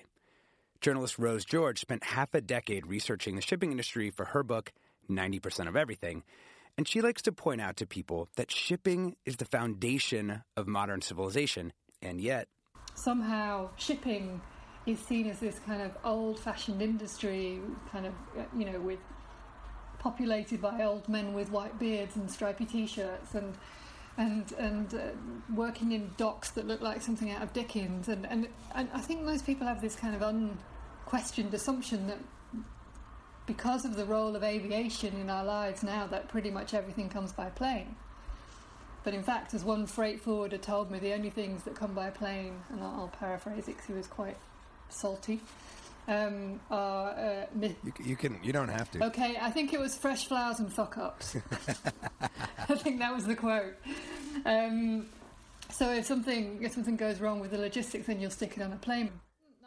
Journalist 0.80 1.18
Rose 1.18 1.44
George 1.44 1.80
spent 1.80 2.04
half 2.04 2.32
a 2.34 2.40
decade 2.40 2.86
researching 2.86 3.34
the 3.34 3.42
shipping 3.42 3.72
industry 3.72 4.10
for 4.10 4.26
her 4.26 4.44
book, 4.44 4.72
90% 5.10 5.66
of 5.66 5.76
Everything, 5.76 6.22
and 6.76 6.86
she 6.86 7.00
likes 7.00 7.22
to 7.22 7.32
point 7.32 7.60
out 7.60 7.76
to 7.78 7.86
people 7.86 8.28
that 8.36 8.50
shipping 8.50 9.16
is 9.24 9.36
the 9.36 9.46
foundation 9.46 10.42
of 10.56 10.68
modern 10.68 11.00
civilization, 11.00 11.72
and 12.02 12.20
yet. 12.20 12.48
Somehow, 12.94 13.70
shipping 13.76 14.40
is 14.84 15.00
seen 15.00 15.28
as 15.28 15.40
this 15.40 15.58
kind 15.60 15.82
of 15.82 15.92
old 16.04 16.38
fashioned 16.38 16.82
industry, 16.82 17.60
kind 17.90 18.06
of, 18.06 18.14
you 18.56 18.70
know, 18.70 18.78
with 18.78 18.98
populated 20.06 20.62
by 20.62 20.84
old 20.84 21.08
men 21.08 21.34
with 21.34 21.50
white 21.50 21.76
beards 21.80 22.14
and 22.14 22.30
stripy 22.30 22.64
t-shirts 22.64 23.34
and 23.34 23.52
and 24.16 24.52
and 24.52 24.94
uh, 24.94 25.00
working 25.52 25.90
in 25.90 26.12
docks 26.16 26.50
that 26.50 26.64
look 26.64 26.80
like 26.80 27.02
something 27.02 27.32
out 27.32 27.42
of 27.42 27.52
Dickens. 27.52 28.08
And, 28.08 28.24
and 28.24 28.46
and 28.72 28.88
I 28.94 29.00
think 29.00 29.22
most 29.22 29.44
people 29.44 29.66
have 29.66 29.80
this 29.80 29.96
kind 29.96 30.14
of 30.14 30.22
unquestioned 30.22 31.52
assumption 31.52 32.06
that 32.06 32.18
because 33.46 33.84
of 33.84 33.96
the 33.96 34.04
role 34.04 34.36
of 34.36 34.44
aviation 34.44 35.20
in 35.20 35.28
our 35.28 35.44
lives 35.44 35.82
now 35.82 36.06
that 36.06 36.28
pretty 36.28 36.50
much 36.50 36.72
everything 36.72 37.08
comes 37.08 37.32
by 37.32 37.48
plane. 37.48 37.96
But 39.02 39.12
in 39.12 39.24
fact 39.24 39.54
as 39.54 39.64
one 39.64 39.86
freight 39.86 40.20
forwarder 40.20 40.58
told 40.58 40.88
me 40.88 41.00
the 41.00 41.14
only 41.14 41.30
things 41.30 41.64
that 41.64 41.74
come 41.74 41.94
by 41.94 42.10
plane 42.10 42.54
and 42.70 42.80
I'll, 42.80 43.12
paraphrase 43.18 43.66
it 43.66 43.72
because 43.72 43.86
he 43.86 43.92
was 43.92 44.06
quite 44.06 44.36
salty 44.88 45.40
um, 46.08 46.60
are 46.70 47.10
uh, 47.10 47.46
you, 47.60 47.74
you, 48.04 48.16
can 48.16 48.38
you 48.42 48.52
don't 48.52 48.68
have 48.68 48.90
to. 48.92 49.04
Okay, 49.06 49.36
I 49.40 49.50
think 49.50 49.72
it 49.72 49.80
was 49.80 49.96
fresh 49.96 50.26
flowers 50.26 50.60
and 50.60 50.72
fuck 50.72 50.96
ups. 50.96 51.36
I 52.20 52.74
think 52.76 52.98
that 53.00 53.14
was 53.14 53.26
the 53.26 53.34
quote. 53.34 53.74
Um, 54.44 55.08
so 55.70 55.90
if 55.92 56.06
something 56.06 56.62
if 56.62 56.72
something 56.72 56.96
goes 56.96 57.20
wrong 57.20 57.40
with 57.40 57.50
the 57.50 57.58
logistics, 57.58 58.06
then 58.06 58.20
you'll 58.20 58.30
stick 58.30 58.56
it 58.56 58.62
on 58.62 58.72
a 58.72 58.76
plane. 58.76 59.10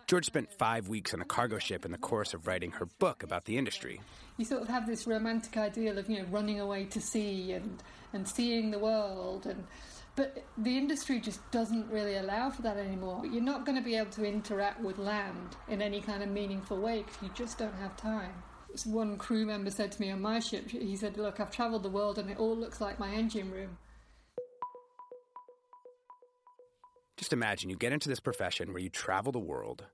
George 0.08 0.26
spent 0.26 0.52
five 0.52 0.88
weeks 0.88 1.14
on 1.14 1.22
a 1.22 1.26
cargo 1.26 1.60
ship 1.60 1.86
in 1.86 1.92
the 1.92 1.98
course 1.98 2.34
of 2.34 2.48
writing 2.48 2.72
her 2.72 2.88
book 2.98 3.22
about 3.22 3.46
the 3.46 3.58
industry. 3.58 4.02
You 4.38 4.46
sort 4.46 4.64
of 4.64 4.68
have 4.68 4.88
this 4.88 5.06
romantic 5.06 5.56
ideal 5.56 5.98
of 6.00 6.10
you 6.10 6.20
know 6.20 6.28
running 6.30 6.60
away 6.60 6.86
to 6.86 7.02
sea 7.02 7.52
and 7.52 7.84
and 8.14 8.28
seeing 8.28 8.72
the 8.72 8.80
world 8.80 9.46
and 9.46 9.66
but 10.20 10.44
the 10.58 10.78
industry 10.78 11.18
just 11.18 11.40
doesn't 11.50 11.90
really 11.90 12.18
allow 12.18 12.50
for 12.50 12.62
that 12.62 12.76
anymore. 12.76 13.26
You're 13.26 13.42
not 13.42 13.66
going 13.66 13.78
to 13.78 13.82
be 13.82 13.96
able 13.96 14.12
to 14.12 14.26
interact 14.26 14.82
with 14.82 14.98
land 14.98 15.56
in 15.70 15.82
any 15.82 16.02
kind 16.02 16.22
of 16.22 16.28
meaningful 16.28 16.78
way 16.82 17.04
because 17.04 17.24
you 17.24 17.30
just 17.34 17.58
don't 17.58 17.76
have 17.76 17.96
time. 17.96 18.34
One 18.84 19.18
crew 19.18 19.46
member 19.46 19.72
said 19.72 19.94
to 19.94 20.02
me 20.02 20.12
on 20.12 20.22
my 20.22 20.42
ship, 20.42 20.72
he 20.72 20.98
said, 20.98 21.16
Look, 21.16 21.40
I've 21.40 21.52
travelled 21.52 21.84
the 21.84 21.90
world 21.90 22.20
and 22.20 22.30
it 22.30 22.38
all 22.38 22.54
looks 22.54 22.82
like 22.82 23.00
my 23.00 23.14
engine 23.14 23.50
room. 23.50 23.78
Just 27.16 27.32
imagine 27.32 27.70
you 27.70 27.78
get 27.78 27.94
into 27.94 28.10
this 28.10 28.20
profession 28.20 28.74
where 28.74 28.82
you 28.82 28.90
travel 28.90 29.32
the 29.32 29.40
world 29.40 29.86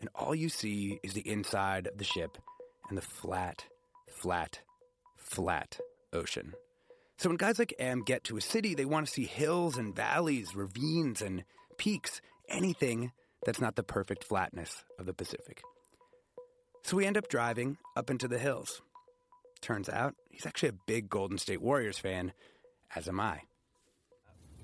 and 0.00 0.08
all 0.14 0.34
you 0.34 0.48
see 0.48 0.98
is 1.02 1.12
the 1.12 1.28
inside 1.28 1.88
of 1.88 1.98
the 1.98 2.04
ship 2.04 2.38
and 2.88 2.96
the 2.96 3.02
flat, 3.02 3.66
flat, 4.08 4.60
flat 5.18 5.78
ocean. 6.14 6.54
So 7.16 7.28
when 7.28 7.36
guys 7.36 7.58
like 7.58 7.74
M 7.78 8.02
get 8.02 8.24
to 8.24 8.36
a 8.36 8.40
city, 8.40 8.74
they 8.74 8.84
want 8.84 9.06
to 9.06 9.12
see 9.12 9.24
hills 9.24 9.76
and 9.76 9.94
valleys, 9.94 10.54
ravines 10.54 11.22
and 11.22 11.44
peaks, 11.78 12.20
anything 12.48 13.12
that's 13.46 13.60
not 13.60 13.76
the 13.76 13.82
perfect 13.82 14.24
flatness 14.24 14.84
of 14.98 15.06
the 15.06 15.14
Pacific. 15.14 15.62
So 16.82 16.96
we 16.96 17.06
end 17.06 17.16
up 17.16 17.28
driving 17.28 17.78
up 17.96 18.10
into 18.10 18.28
the 18.28 18.38
hills. 18.38 18.82
Turns 19.60 19.88
out 19.88 20.14
he's 20.28 20.44
actually 20.44 20.70
a 20.70 20.78
big 20.86 21.08
Golden 21.08 21.38
State 21.38 21.62
Warriors 21.62 21.98
fan, 21.98 22.32
as 22.94 23.08
am 23.08 23.20
I. 23.20 23.40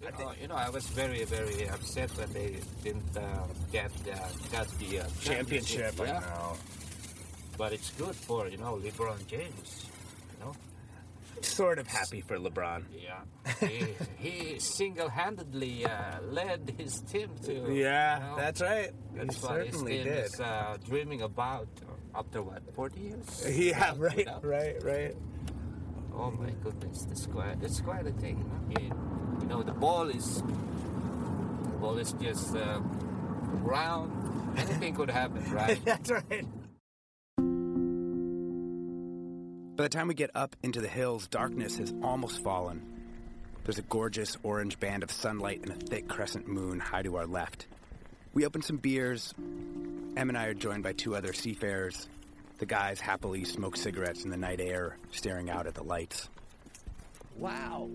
You 0.02 0.10
know, 0.10 0.32
you 0.40 0.48
know, 0.48 0.54
I 0.56 0.70
was 0.70 0.86
very, 0.88 1.24
very 1.24 1.68
upset 1.68 2.10
when 2.16 2.32
they 2.32 2.56
didn't 2.82 3.16
uh, 3.16 3.46
get 3.70 3.90
uh, 4.10 4.16
got 4.50 4.66
the 4.78 5.00
uh, 5.00 5.06
Championship, 5.20 6.00
I 6.00 6.04
Yeah. 6.06 6.20
know. 6.20 6.56
But 7.58 7.72
it's 7.74 7.90
good 7.92 8.14
for 8.14 8.48
you 8.48 8.56
know 8.56 8.80
LeBron 8.82 9.26
James. 9.26 9.86
You 10.32 10.44
know, 10.44 10.56
Sort 11.42 11.78
of 11.78 11.86
happy 11.86 12.20
for 12.20 12.38
LeBron. 12.38 12.84
yeah, 12.92 13.22
he, 13.66 13.86
he 14.18 14.58
single-handedly 14.58 15.86
uh, 15.86 16.20
led 16.30 16.74
his 16.78 17.00
team 17.00 17.30
to. 17.44 17.72
Yeah, 17.72 18.16
you 18.18 18.26
know, 18.30 18.36
that's 18.36 18.60
right. 18.60 18.90
That's 19.14 19.36
he 19.40 19.46
what 19.46 19.66
his 19.66 19.76
team 19.76 20.04
did. 20.04 20.06
is 20.06 20.40
uh, 20.40 20.76
dreaming 20.86 21.22
about 21.22 21.68
uh, 21.88 22.18
after 22.18 22.42
what 22.42 22.62
40 22.74 23.00
years. 23.00 23.46
Yeah, 23.58 23.94
right, 23.98 24.16
Without- 24.16 24.44
right, 24.44 24.82
right. 24.84 25.14
Oh 26.14 26.30
my 26.32 26.50
goodness, 26.62 27.04
that's 27.06 27.26
quite 27.26 27.56
it's 27.62 27.80
quite 27.80 28.06
a 28.06 28.12
thing. 28.12 28.44
I 28.52 28.80
mean, 28.80 28.92
you 29.40 29.46
know, 29.46 29.62
the 29.62 29.72
ball 29.72 30.08
is 30.10 30.42
the 30.42 31.78
ball 31.80 31.96
is 31.98 32.12
just 32.20 32.54
uh, 32.54 32.80
round. 33.62 34.12
Anything 34.58 34.94
could 34.94 35.10
happen, 35.10 35.42
right? 35.54 35.82
That's 35.84 36.10
right. 36.10 36.44
By 39.80 39.84
the 39.84 39.96
time 39.96 40.08
we 40.08 40.14
get 40.14 40.32
up 40.34 40.56
into 40.62 40.82
the 40.82 40.88
hills, 40.88 41.26
darkness 41.26 41.78
has 41.78 41.94
almost 42.02 42.44
fallen. 42.44 42.82
There's 43.64 43.78
a 43.78 43.88
gorgeous 43.88 44.36
orange 44.42 44.78
band 44.78 45.02
of 45.02 45.10
sunlight 45.10 45.62
and 45.62 45.70
a 45.70 45.74
thick 45.74 46.06
crescent 46.06 46.46
moon 46.46 46.78
high 46.78 47.00
to 47.00 47.16
our 47.16 47.26
left. 47.26 47.66
We 48.34 48.44
open 48.44 48.60
some 48.60 48.76
beers. 48.76 49.32
M 49.38 50.28
and 50.28 50.36
I 50.36 50.48
are 50.48 50.52
joined 50.52 50.82
by 50.82 50.92
two 50.92 51.16
other 51.16 51.32
seafarers. 51.32 52.10
The 52.58 52.66
guys 52.66 53.00
happily 53.00 53.44
smoke 53.44 53.74
cigarettes 53.74 54.24
in 54.24 54.30
the 54.30 54.36
night 54.36 54.60
air, 54.60 54.98
staring 55.12 55.48
out 55.48 55.66
at 55.66 55.72
the 55.72 55.82
lights. 55.82 56.28
Wow. 57.38 57.88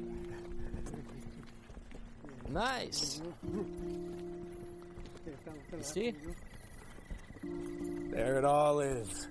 Nice. 2.49 3.21
You 3.53 3.67
see? 5.83 6.15
There 8.09 8.39
it 8.39 8.43
all 8.43 8.79
is. 8.79 9.27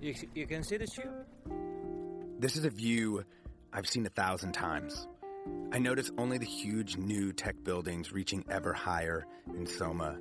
You, 0.00 0.14
you 0.34 0.46
can 0.46 0.62
see 0.62 0.76
the 0.76 0.86
ship? 0.86 1.26
This 2.38 2.56
is 2.56 2.64
a 2.64 2.70
view 2.70 3.24
I've 3.72 3.86
seen 3.86 4.06
a 4.06 4.10
thousand 4.10 4.52
times. 4.52 5.06
I 5.70 5.78
notice 5.78 6.10
only 6.16 6.38
the 6.38 6.46
huge 6.46 6.96
new 6.96 7.32
tech 7.32 7.56
buildings 7.62 8.10
reaching 8.10 8.44
ever 8.48 8.72
higher 8.72 9.26
in 9.54 9.66
Soma 9.66 10.16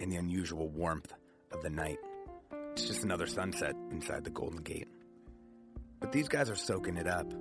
and 0.00 0.10
the 0.10 0.16
unusual 0.16 0.68
warmth 0.68 1.12
of 1.52 1.62
the 1.62 1.70
night. 1.70 1.98
It's 2.72 2.86
just 2.86 3.04
another 3.04 3.26
sunset 3.26 3.74
inside 3.90 4.24
the 4.24 4.30
Golden 4.30 4.62
Gate. 4.62 4.88
But 6.00 6.10
these 6.10 6.28
guys 6.28 6.50
are 6.50 6.56
soaking 6.56 6.96
it 6.96 7.06
up. 7.06 7.32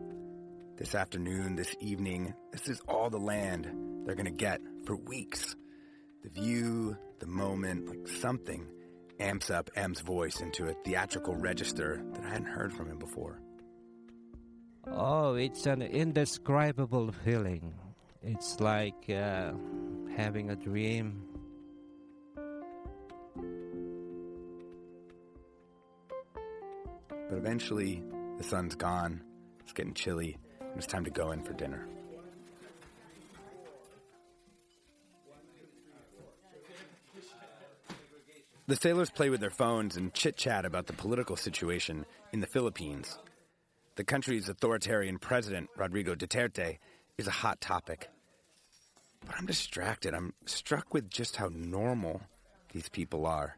This 0.78 0.94
afternoon, 0.94 1.56
this 1.56 1.76
evening, 1.80 2.34
this 2.52 2.68
is 2.68 2.80
all 2.88 3.10
the 3.10 3.18
land 3.18 3.68
they're 4.08 4.16
gonna 4.16 4.32
get 4.32 4.62
for 4.86 4.96
weeks. 4.96 5.56
The 6.24 6.30
view, 6.30 6.98
the 7.20 7.28
moment, 7.28 7.88
like 7.88 8.08
something 8.08 8.66
amps 9.20 9.50
up 9.50 9.70
M's 9.76 10.00
voice 10.00 10.40
into 10.40 10.70
a 10.70 10.74
theatrical 10.86 11.36
register 11.36 12.02
that 12.14 12.24
I 12.24 12.30
hadn't 12.30 12.48
heard 12.48 12.74
from 12.74 12.90
him 12.90 13.00
before. 13.00 13.42
Oh, 14.90 15.34
it's 15.34 15.66
an 15.66 15.82
indescribable 15.82 17.12
feeling. 17.12 17.74
It's 18.24 18.62
like 18.62 19.10
uh, 19.10 19.52
having 20.16 20.52
a 20.52 20.56
dream. 20.56 21.24
But 27.10 27.38
eventually, 27.38 28.02
the 28.38 28.44
sun's 28.44 28.76
gone, 28.76 29.22
it's 29.60 29.74
getting 29.74 29.94
chilly, 29.94 30.38
and 30.62 30.78
it's 30.78 30.88
time 30.88 31.04
to 31.04 31.12
go 31.12 31.32
in 31.32 31.44
for 31.44 31.52
dinner. 31.52 31.90
The 38.70 38.76
sailors 38.76 39.10
play 39.10 39.30
with 39.30 39.40
their 39.40 39.50
phones 39.50 39.96
and 39.96 40.14
chit 40.14 40.36
chat 40.36 40.66
about 40.66 40.88
the 40.88 40.94
political 40.94 41.38
situation 41.38 42.06
in 42.34 42.42
the 42.42 42.48
Philippines. 42.48 43.18
The 43.96 44.04
country's 44.04 44.50
authoritarian 44.50 45.20
president, 45.20 45.70
Rodrigo 45.78 46.16
Duterte, 46.16 46.78
is 47.18 47.28
a 47.28 47.32
hot 47.32 47.62
topic. 47.62 48.10
But 49.26 49.36
I'm 49.38 49.46
distracted. 49.46 50.14
I'm 50.14 50.34
struck 50.46 50.94
with 50.94 51.10
just 51.10 51.38
how 51.38 51.50
normal 51.50 52.20
these 52.74 52.90
people 52.90 53.26
are. 53.26 53.56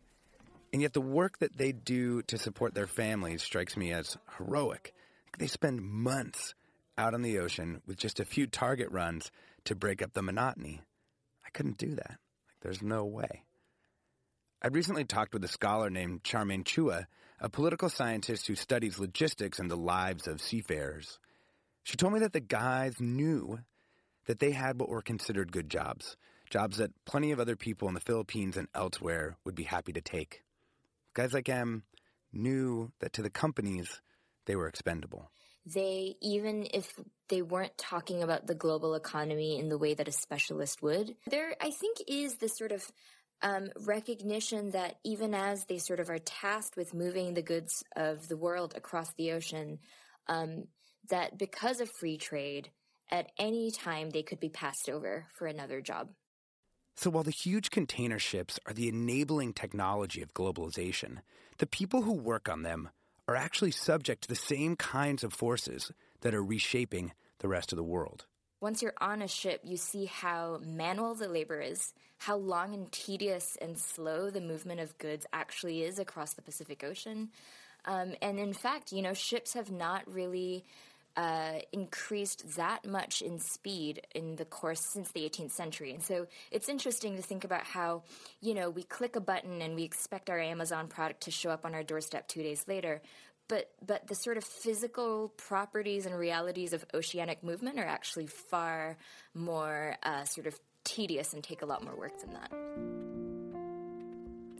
And 0.72 0.84
yet, 0.84 0.94
the 0.94 1.02
work 1.02 1.40
that 1.40 1.58
they 1.58 1.72
do 1.72 2.22
to 2.24 2.38
support 2.38 2.76
their 2.76 2.86
families 2.86 3.42
strikes 3.42 3.76
me 3.76 3.92
as 3.92 4.16
heroic. 4.38 4.94
They 5.40 5.48
spend 5.48 5.82
months 5.82 6.54
out 7.00 7.16
on 7.16 7.24
the 7.24 7.40
ocean 7.40 7.82
with 7.88 7.98
just 7.98 8.20
a 8.20 8.26
few 8.26 8.46
target 8.46 8.92
runs 8.92 9.32
to 9.64 9.74
break 9.74 10.04
up 10.04 10.14
the 10.14 10.22
monotony. 10.22 10.82
I 11.44 11.50
couldn't 11.50 11.80
do 11.80 11.96
that. 11.96 12.12
Like, 12.12 12.60
there's 12.62 12.84
no 12.84 13.06
way. 13.06 13.42
I'd 14.62 14.76
recently 14.76 15.06
talked 15.06 15.34
with 15.34 15.44
a 15.46 15.48
scholar 15.48 15.90
named 15.90 16.24
Charmaine 16.24 16.66
Chua, 16.66 17.06
a 17.40 17.50
political 17.50 17.88
scientist 17.88 18.46
who 18.46 18.56
studies 18.56 19.00
logistics 19.00 19.58
and 19.58 19.72
the 19.72 19.78
lives 19.78 20.28
of 20.28 20.42
seafarers. 20.42 21.18
She 21.84 21.96
told 21.96 22.12
me 22.12 22.20
that 22.20 22.34
the 22.34 22.42
guys 22.42 23.00
knew 23.00 23.60
that 24.26 24.40
they 24.40 24.52
had 24.52 24.78
what 24.78 24.90
were 24.90 25.02
considered 25.02 25.54
good 25.54 25.70
jobs, 25.70 26.18
jobs 26.50 26.76
that 26.78 26.92
plenty 27.06 27.32
of 27.32 27.40
other 27.40 27.56
people 27.56 27.88
in 27.88 27.94
the 27.94 28.02
Philippines 28.02 28.58
and 28.58 28.68
elsewhere 28.76 29.38
would 29.46 29.56
be 29.56 29.64
happy 29.64 29.94
to 29.94 30.02
take. 30.02 30.44
Guys 31.14 31.34
like 31.34 31.48
M 31.48 31.84
knew 32.34 32.92
that 33.00 33.14
to 33.14 33.22
the 33.22 33.30
companies, 33.30 34.02
they 34.46 34.58
were 34.58 34.68
expendable. 34.68 35.32
They, 35.66 36.16
even 36.22 36.68
if 36.74 37.00
they 37.30 37.42
weren't 37.42 37.78
talking 37.78 38.24
about 38.24 38.48
the 38.48 38.56
global 38.56 38.96
economy 38.96 39.58
in 39.58 39.70
the 39.70 39.78
way 39.78 39.94
that 39.94 40.08
a 40.08 40.12
specialist 40.12 40.82
would, 40.82 41.16
there, 41.30 41.56
I 41.62 41.72
think, 41.72 41.98
is 42.08 42.36
this 42.36 42.58
sort 42.58 42.72
of 42.72 42.92
um, 43.42 43.70
recognition 43.86 44.72
that 44.72 44.96
even 45.04 45.34
as 45.34 45.66
they 45.66 45.78
sort 45.78 46.00
of 46.00 46.10
are 46.10 46.20
tasked 46.20 46.76
with 46.76 46.94
moving 46.94 47.34
the 47.34 47.42
goods 47.42 47.84
of 47.96 48.28
the 48.28 48.38
world 48.38 48.74
across 48.76 49.14
the 49.14 49.32
ocean, 49.32 49.80
um, 50.28 50.66
that 51.10 51.38
because 51.38 51.80
of 51.80 51.90
free 52.00 52.18
trade, 52.18 52.70
at 53.12 53.32
any 53.40 53.72
time 53.72 54.10
they 54.10 54.24
could 54.24 54.40
be 54.40 54.50
passed 54.50 54.90
over 54.90 55.26
for 55.38 55.48
another 55.48 55.82
job. 55.82 56.10
So 56.96 57.10
while 57.10 57.24
the 57.24 57.32
huge 57.32 57.72
container 57.72 58.20
ships 58.20 58.60
are 58.66 58.74
the 58.74 58.90
enabling 58.90 59.54
technology 59.54 60.22
of 60.22 60.34
globalization, 60.34 61.20
the 61.58 61.66
people 61.66 62.02
who 62.02 62.14
work 62.14 62.50
on 62.50 62.64
them 62.64 62.90
are 63.28 63.36
actually 63.36 63.72
subject 63.72 64.24
to 64.24 64.28
the 64.28 64.36
same 64.36 64.76
kinds 64.76 65.24
of 65.24 65.34
forces 65.34 65.92
that 66.22 66.34
are 66.34 66.44
reshaping 66.44 67.14
the 67.40 67.48
rest 67.48 67.72
of 67.72 67.78
the 67.78 67.84
world. 67.84 68.26
Once 68.62 68.82
you're 68.82 68.94
on 69.00 69.22
a 69.22 69.28
ship, 69.28 69.62
you 69.64 69.78
see 69.78 70.06
how 70.06 70.60
manual 70.66 71.16
the 71.16 71.28
labor 71.28 71.62
is, 71.62 71.94
how 72.18 72.36
long 72.36 72.74
and 72.74 72.92
tedious 72.92 73.58
and 73.62 73.78
slow 73.78 74.30
the 74.30 74.42
movement 74.42 74.80
of 74.80 74.98
goods 74.98 75.26
actually 75.32 75.84
is 75.84 75.98
across 75.98 76.34
the 76.34 76.42
Pacific 76.42 76.84
Ocean. 76.84 77.30
Um, 77.86 78.14
and 78.22 78.38
in 78.38 78.54
fact, 78.54 78.92
you 78.92 79.02
know, 79.02 79.14
ships 79.14 79.54
have 79.54 79.72
not 79.72 80.04
really 80.12 80.66
uh, 81.16 81.60
increased 81.72 82.56
that 82.56 82.86
much 82.86 83.22
in 83.22 83.40
speed 83.40 84.02
in 84.14 84.36
the 84.36 84.46
course 84.46 84.82
since 84.82 85.12
the 85.12 85.22
18th 85.22 85.52
century. 85.52 85.92
And 85.92 86.04
so 86.04 86.28
it's 86.52 86.70
interesting 86.70 87.16
to 87.16 87.22
think 87.22 87.44
about 87.44 87.64
how, 87.64 88.04
you 88.42 88.54
know, 88.54 88.70
we 88.70 88.84
click 88.84 89.16
a 89.16 89.22
button 89.22 89.62
and 89.62 89.76
we 89.76 89.84
expect 89.84 90.30
our 90.30 90.40
Amazon 90.40 90.88
product 90.88 91.22
to 91.22 91.32
show 91.32 91.50
up 91.50 91.66
on 91.66 91.74
our 91.74 91.84
doorstep 91.84 92.28
two 92.28 92.44
days 92.44 92.66
later. 92.68 93.02
But, 93.50 93.70
but 93.86 94.08
the 94.08 94.16
sort 94.16 94.38
of 94.38 94.46
physical 94.46 95.34
properties 95.36 96.06
and 96.06 96.18
realities 96.18 96.72
of 96.72 96.86
oceanic 96.94 97.44
movement 97.44 97.78
are 97.80 97.86
actually 97.86 98.28
far 98.28 98.96
more 99.34 99.98
uh, 100.04 100.24
sort 100.24 100.48
of 100.48 100.58
tedious 100.86 101.34
and 101.34 101.44
take 101.44 101.62
a 101.62 101.66
lot 101.66 101.84
more 101.84 101.98
work 101.98 102.22
than 102.22 102.34
that. 102.34 102.52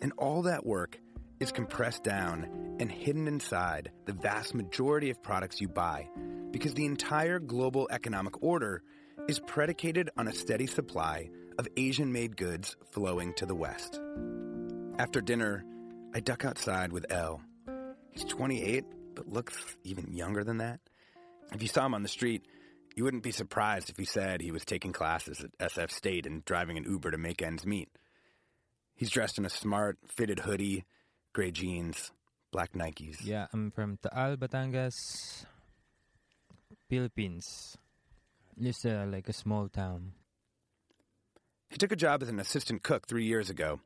And 0.02 0.12
all 0.18 0.42
that 0.42 0.66
work 0.66 1.00
is 1.40 1.52
compressed 1.52 2.04
down 2.04 2.78
and 2.80 2.92
hidden 2.92 3.28
inside 3.28 3.92
the 4.06 4.14
vast 4.14 4.54
majority 4.54 5.10
of 5.10 5.22
products 5.22 5.62
you 5.62 5.70
buy 5.70 6.10
because 6.52 6.74
the 6.74 6.86
entire 6.86 7.40
global 7.40 7.88
economic 7.92 8.42
order 8.42 8.82
is 9.28 9.40
predicated 9.40 10.10
on 10.18 10.28
a 10.28 10.34
steady 10.34 10.66
supply 10.66 11.30
of 11.60 11.68
Asian 11.78 12.12
made 12.12 12.36
goods 12.36 12.76
flowing 12.92 13.34
to 13.36 13.46
the 13.46 13.56
West. 13.56 14.00
After 14.98 15.22
dinner, 15.22 15.64
I 16.16 16.22
duck 16.22 16.44
outside 16.44 16.92
with 16.92 17.06
L. 17.12 17.42
He's 18.12 18.26
28, 18.26 18.86
but 19.16 19.28
looks 19.28 19.58
even 19.84 20.14
younger 20.14 20.44
than 20.44 20.58
that. 20.58 20.80
If 21.54 21.62
you 21.62 21.68
saw 21.68 21.86
him 21.86 21.94
on 21.94 22.04
the 22.04 22.10
street, 22.10 22.46
you 22.96 23.04
wouldn't 23.04 23.24
be 23.24 23.32
surprised 23.32 23.90
if 23.90 23.98
he 23.98 24.06
said 24.06 24.42
he 24.42 24.52
was 24.52 24.66
taking 24.66 24.94
classes 24.94 25.44
at 25.44 25.72
SF 25.72 25.92
State 25.92 26.26
and 26.26 26.44
driving 26.46 26.78
an 26.78 26.84
Uber 26.84 27.12
to 27.12 27.18
make 27.18 27.42
ends 27.42 27.66
meet. 27.66 27.90
He's 28.96 29.10
dressed 29.10 29.38
in 29.38 29.46
a 29.46 29.50
smart, 29.50 29.98
fitted 30.08 30.40
hoodie, 30.40 30.84
gray 31.34 31.52
jeans, 31.52 32.12
black 32.52 32.74
Nikes. 32.74 33.18
Yeah, 33.24 33.48
I'm 33.54 33.72
from 33.72 33.98
Taal, 33.98 34.36
Batangas, 34.36 35.46
Philippines. 36.90 37.78
Just 38.62 38.86
uh, 38.86 39.06
like 39.08 39.30
a 39.30 39.34
small 39.34 39.70
town. 39.70 40.12
He 41.70 41.78
took 41.78 41.92
a 41.92 41.96
job 41.96 42.22
as 42.22 42.30
an 42.30 42.40
assistant 42.40 42.84
cook 42.84 43.08
three 43.08 43.26
years 43.26 43.50
ago. 43.50 43.80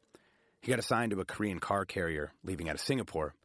He 0.61 0.69
got 0.69 0.79
assigned 0.79 1.11
to 1.11 1.19
a 1.19 1.25
Korean 1.25 1.59
car 1.59 1.85
carrier 1.85 2.31
leaving 2.43 2.69
out 2.69 2.75
of 2.75 2.81
Singapore. 2.81 3.35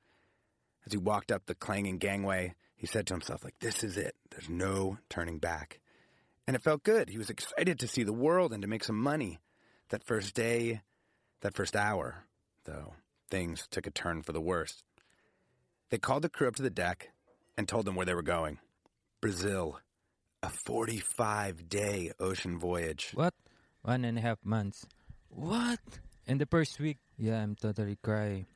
As 0.89 0.93
he 0.93 0.97
walked 0.97 1.31
up 1.31 1.45
the 1.45 1.55
clanging 1.55 1.99
gangway, 1.99 2.55
he 2.75 2.87
said 2.87 3.07
to 3.07 3.13
himself, 3.13 3.45
like, 3.45 3.59
this 3.61 3.85
is 3.85 3.99
it. 3.99 4.15
There's 4.31 4.49
no 4.49 4.97
turning 5.11 5.37
back. 5.37 5.81
And 6.47 6.57
it 6.57 6.63
felt 6.63 6.83
good. 6.83 7.11
He 7.11 7.19
was 7.19 7.29
excited 7.29 7.79
to 7.81 7.87
see 7.87 8.05
the 8.05 8.13
world 8.15 8.55
and 8.55 8.63
to 8.63 8.69
make 8.69 8.83
some 8.83 8.99
money. 8.99 9.39
That 9.91 10.03
first 10.03 10.35
day, 10.35 10.81
that 11.43 11.55
first 11.55 11.77
hour, 11.77 12.25
though, 12.65 12.95
things 13.31 13.69
took 13.71 13.87
a 13.87 13.91
turn 13.91 14.23
for 14.23 14.33
the 14.33 14.41
worse. 14.41 14.83
They 15.91 15.99
called 15.99 16.23
the 16.23 16.31
crew 16.31 16.49
up 16.49 16.57
to 16.57 16.63
the 16.63 16.71
deck 16.71 17.11
and 17.59 17.69
told 17.69 17.85
them 17.85 17.95
where 17.95 18.07
they 18.07 18.15
were 18.15 18.23
going. 18.23 18.57
Brazil. 19.21 19.81
A 20.43 20.49
45 20.49 21.69
day 21.69 22.13
ocean 22.19 22.59
voyage. 22.59 23.11
What? 23.13 23.35
One 23.83 24.07
and 24.07 24.17
a 24.17 24.23
half 24.23 24.39
months. 24.43 24.87
What? 25.29 25.81
In 26.27 26.39
the 26.39 26.47
first 26.47 26.81
week, 26.81 26.97
yeah, 27.19 27.43
I'm 27.43 27.57
totally 27.57 27.99
crying. 28.03 28.47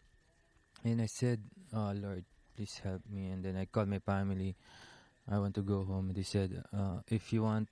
And 0.83 1.03
I 1.03 1.07
said, 1.07 1.43
Oh 1.75 1.93
Lord, 1.97 2.25
please 2.55 2.81
help 2.85 3.01
me. 3.11 3.31
And 3.31 3.45
then 3.45 3.57
I 3.57 3.65
called 3.65 3.89
my 3.89 3.99
family. 3.99 4.57
I 5.31 5.39
want 5.39 5.55
to 5.55 5.63
go 5.63 5.85
home. 5.85 6.13
They 6.15 6.23
said, 6.23 6.63
uh, 6.77 6.99
If 7.09 7.33
you 7.33 7.43
want, 7.43 7.69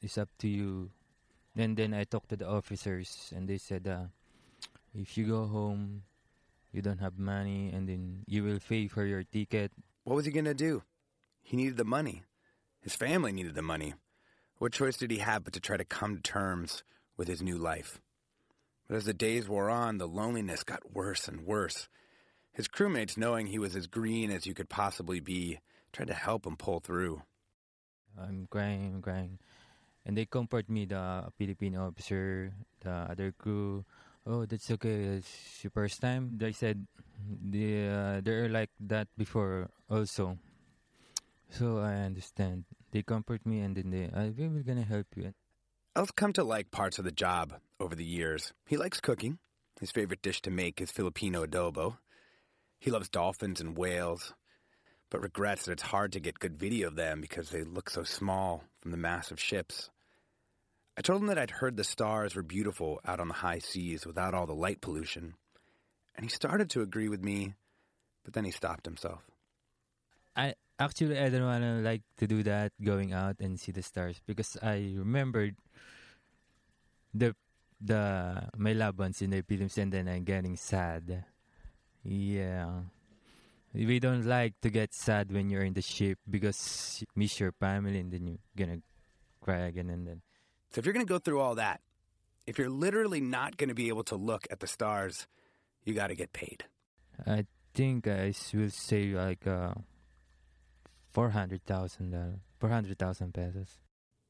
it's 0.00 0.18
up 0.18 0.28
to 0.38 0.48
you. 0.48 0.90
And 1.56 1.76
then 1.76 1.92
I 1.94 2.04
talked 2.04 2.28
to 2.28 2.36
the 2.36 2.48
officers, 2.48 3.32
and 3.34 3.48
they 3.48 3.58
said, 3.58 3.88
uh, 3.88 4.04
If 4.94 5.18
you 5.18 5.26
go 5.26 5.46
home, 5.46 6.02
you 6.72 6.80
don't 6.80 7.00
have 7.00 7.18
money, 7.18 7.70
and 7.74 7.88
then 7.88 8.22
you 8.26 8.44
will 8.44 8.60
pay 8.60 8.86
for 8.86 9.04
your 9.04 9.24
ticket. 9.24 9.72
What 10.04 10.14
was 10.14 10.26
he 10.26 10.30
going 10.30 10.44
to 10.44 10.54
do? 10.54 10.82
He 11.42 11.56
needed 11.56 11.76
the 11.76 11.84
money. 11.84 12.22
His 12.80 12.94
family 12.94 13.32
needed 13.32 13.54
the 13.54 13.62
money. 13.62 13.94
What 14.58 14.72
choice 14.72 14.96
did 14.96 15.10
he 15.10 15.18
have 15.18 15.42
but 15.42 15.52
to 15.54 15.60
try 15.60 15.76
to 15.76 15.84
come 15.84 16.16
to 16.16 16.22
terms 16.22 16.84
with 17.16 17.26
his 17.26 17.42
new 17.42 17.58
life? 17.58 18.00
But 18.86 18.96
as 18.96 19.04
the 19.06 19.14
days 19.14 19.48
wore 19.48 19.70
on, 19.70 19.98
the 19.98 20.06
loneliness 20.06 20.62
got 20.62 20.92
worse 20.94 21.26
and 21.26 21.46
worse. 21.46 21.88
His 22.60 22.68
crewmates, 22.68 23.16
knowing 23.16 23.46
he 23.46 23.58
was 23.58 23.74
as 23.74 23.86
green 23.86 24.30
as 24.30 24.44
you 24.44 24.52
could 24.52 24.68
possibly 24.68 25.18
be, 25.18 25.60
tried 25.94 26.08
to 26.08 26.12
help 26.12 26.44
him 26.44 26.58
pull 26.58 26.78
through. 26.78 27.22
I'm 28.20 28.48
crying, 28.50 28.92
I'm 28.96 29.00
crying. 29.00 29.38
And 30.04 30.14
they 30.14 30.26
comfort 30.26 30.68
me, 30.68 30.84
the 30.84 31.32
Philippine 31.38 31.74
officer, 31.74 32.52
the 32.84 33.08
other 33.08 33.32
crew. 33.32 33.86
Oh, 34.26 34.44
that's 34.44 34.70
okay. 34.72 35.24
It's 35.24 35.64
your 35.64 35.70
first 35.70 36.02
time. 36.02 36.36
They 36.36 36.52
said 36.52 36.86
they, 37.24 37.88
uh, 37.88 38.20
they're 38.20 38.50
like 38.50 38.68
that 38.80 39.08
before 39.16 39.70
also. 39.88 40.36
So 41.48 41.78
I 41.78 41.94
understand. 41.94 42.64
They 42.92 43.00
comfort 43.00 43.46
me 43.46 43.60
and 43.60 43.74
then 43.74 43.88
they, 43.88 44.10
I 44.12 44.34
we're 44.36 44.68
gonna 44.68 44.84
help 44.84 45.06
you. 45.16 45.32
L's 45.96 46.10
come 46.10 46.34
to 46.34 46.44
like 46.44 46.70
parts 46.70 46.98
of 46.98 47.06
the 47.06 47.10
job 47.10 47.54
over 47.80 47.94
the 47.94 48.04
years. 48.04 48.52
He 48.68 48.76
likes 48.76 49.00
cooking. 49.00 49.38
His 49.80 49.90
favorite 49.90 50.20
dish 50.20 50.42
to 50.42 50.50
make 50.50 50.82
is 50.82 50.90
Filipino 50.90 51.46
adobo. 51.46 51.96
He 52.80 52.90
loves 52.90 53.10
dolphins 53.10 53.60
and 53.60 53.76
whales, 53.76 54.32
but 55.10 55.20
regrets 55.20 55.66
that 55.66 55.72
it's 55.72 55.82
hard 55.82 56.12
to 56.12 56.20
get 56.20 56.38
good 56.38 56.58
video 56.58 56.88
of 56.88 56.96
them 56.96 57.20
because 57.20 57.50
they 57.50 57.62
look 57.62 57.90
so 57.90 58.04
small 58.04 58.64
from 58.80 58.90
the 58.90 58.96
massive 58.96 59.38
ships. 59.38 59.90
I 60.96 61.02
told 61.02 61.20
him 61.20 61.28
that 61.28 61.38
I'd 61.38 61.50
heard 61.50 61.76
the 61.76 61.84
stars 61.84 62.34
were 62.34 62.42
beautiful 62.42 63.00
out 63.04 63.20
on 63.20 63.28
the 63.28 63.34
high 63.34 63.58
seas 63.58 64.06
without 64.06 64.32
all 64.32 64.46
the 64.46 64.54
light 64.54 64.80
pollution, 64.80 65.34
and 66.14 66.24
he 66.24 66.30
started 66.30 66.70
to 66.70 66.80
agree 66.80 67.08
with 67.08 67.22
me, 67.22 67.54
but 68.24 68.32
then 68.32 68.46
he 68.46 68.50
stopped 68.50 68.86
himself. 68.86 69.20
I 70.34 70.54
actually 70.78 71.18
I 71.18 71.28
don't 71.28 71.44
wanna 71.44 71.80
like 71.82 72.02
to 72.16 72.26
do 72.26 72.42
that, 72.44 72.72
going 72.82 73.12
out 73.12 73.36
and 73.40 73.60
see 73.60 73.72
the 73.72 73.82
stars 73.82 74.20
because 74.26 74.56
I 74.62 74.94
remembered 74.96 75.56
the 77.12 77.36
the 77.78 78.48
my 78.56 78.72
loved 78.72 78.98
ones 78.98 79.20
in 79.20 79.30
the 79.30 79.42
films 79.42 79.76
and 79.76 79.92
then 79.92 80.08
I'm 80.08 80.24
getting 80.24 80.56
sad. 80.56 81.24
Yeah. 82.02 82.82
We 83.72 84.00
don't 84.00 84.26
like 84.26 84.60
to 84.62 84.70
get 84.70 84.92
sad 84.92 85.30
when 85.30 85.48
you're 85.48 85.62
in 85.62 85.74
the 85.74 85.82
ship 85.82 86.18
because 86.28 86.98
you 87.00 87.06
miss 87.14 87.38
your 87.38 87.52
family 87.52 88.00
and 88.00 88.10
then 88.10 88.26
you're 88.26 88.38
gonna 88.56 88.80
cry 89.40 89.66
again 89.70 89.90
and 89.90 90.06
then 90.06 90.22
So 90.72 90.78
if 90.78 90.86
you're 90.86 90.92
going 90.92 91.06
to 91.06 91.08
go 91.08 91.18
through 91.18 91.40
all 91.40 91.56
that, 91.56 91.80
if 92.46 92.58
you're 92.58 92.70
literally 92.70 93.20
not 93.20 93.56
going 93.56 93.68
to 93.68 93.74
be 93.74 93.88
able 93.88 94.04
to 94.04 94.16
look 94.16 94.46
at 94.50 94.60
the 94.60 94.66
stars, 94.66 95.26
you 95.84 95.94
got 95.94 96.08
to 96.08 96.14
get 96.14 96.32
paid. 96.32 96.64
I 97.26 97.46
think 97.74 98.06
I 98.06 98.32
will 98.54 98.70
say 98.70 99.06
like 99.14 99.46
uh 99.46 99.74
four 101.12 101.30
hundred 101.30 101.64
thousand 101.64 102.14
uh, 102.14 102.38
four 102.58 102.70
hundred 102.70 102.98
thousand 102.98 103.34
pesos. 103.34 103.78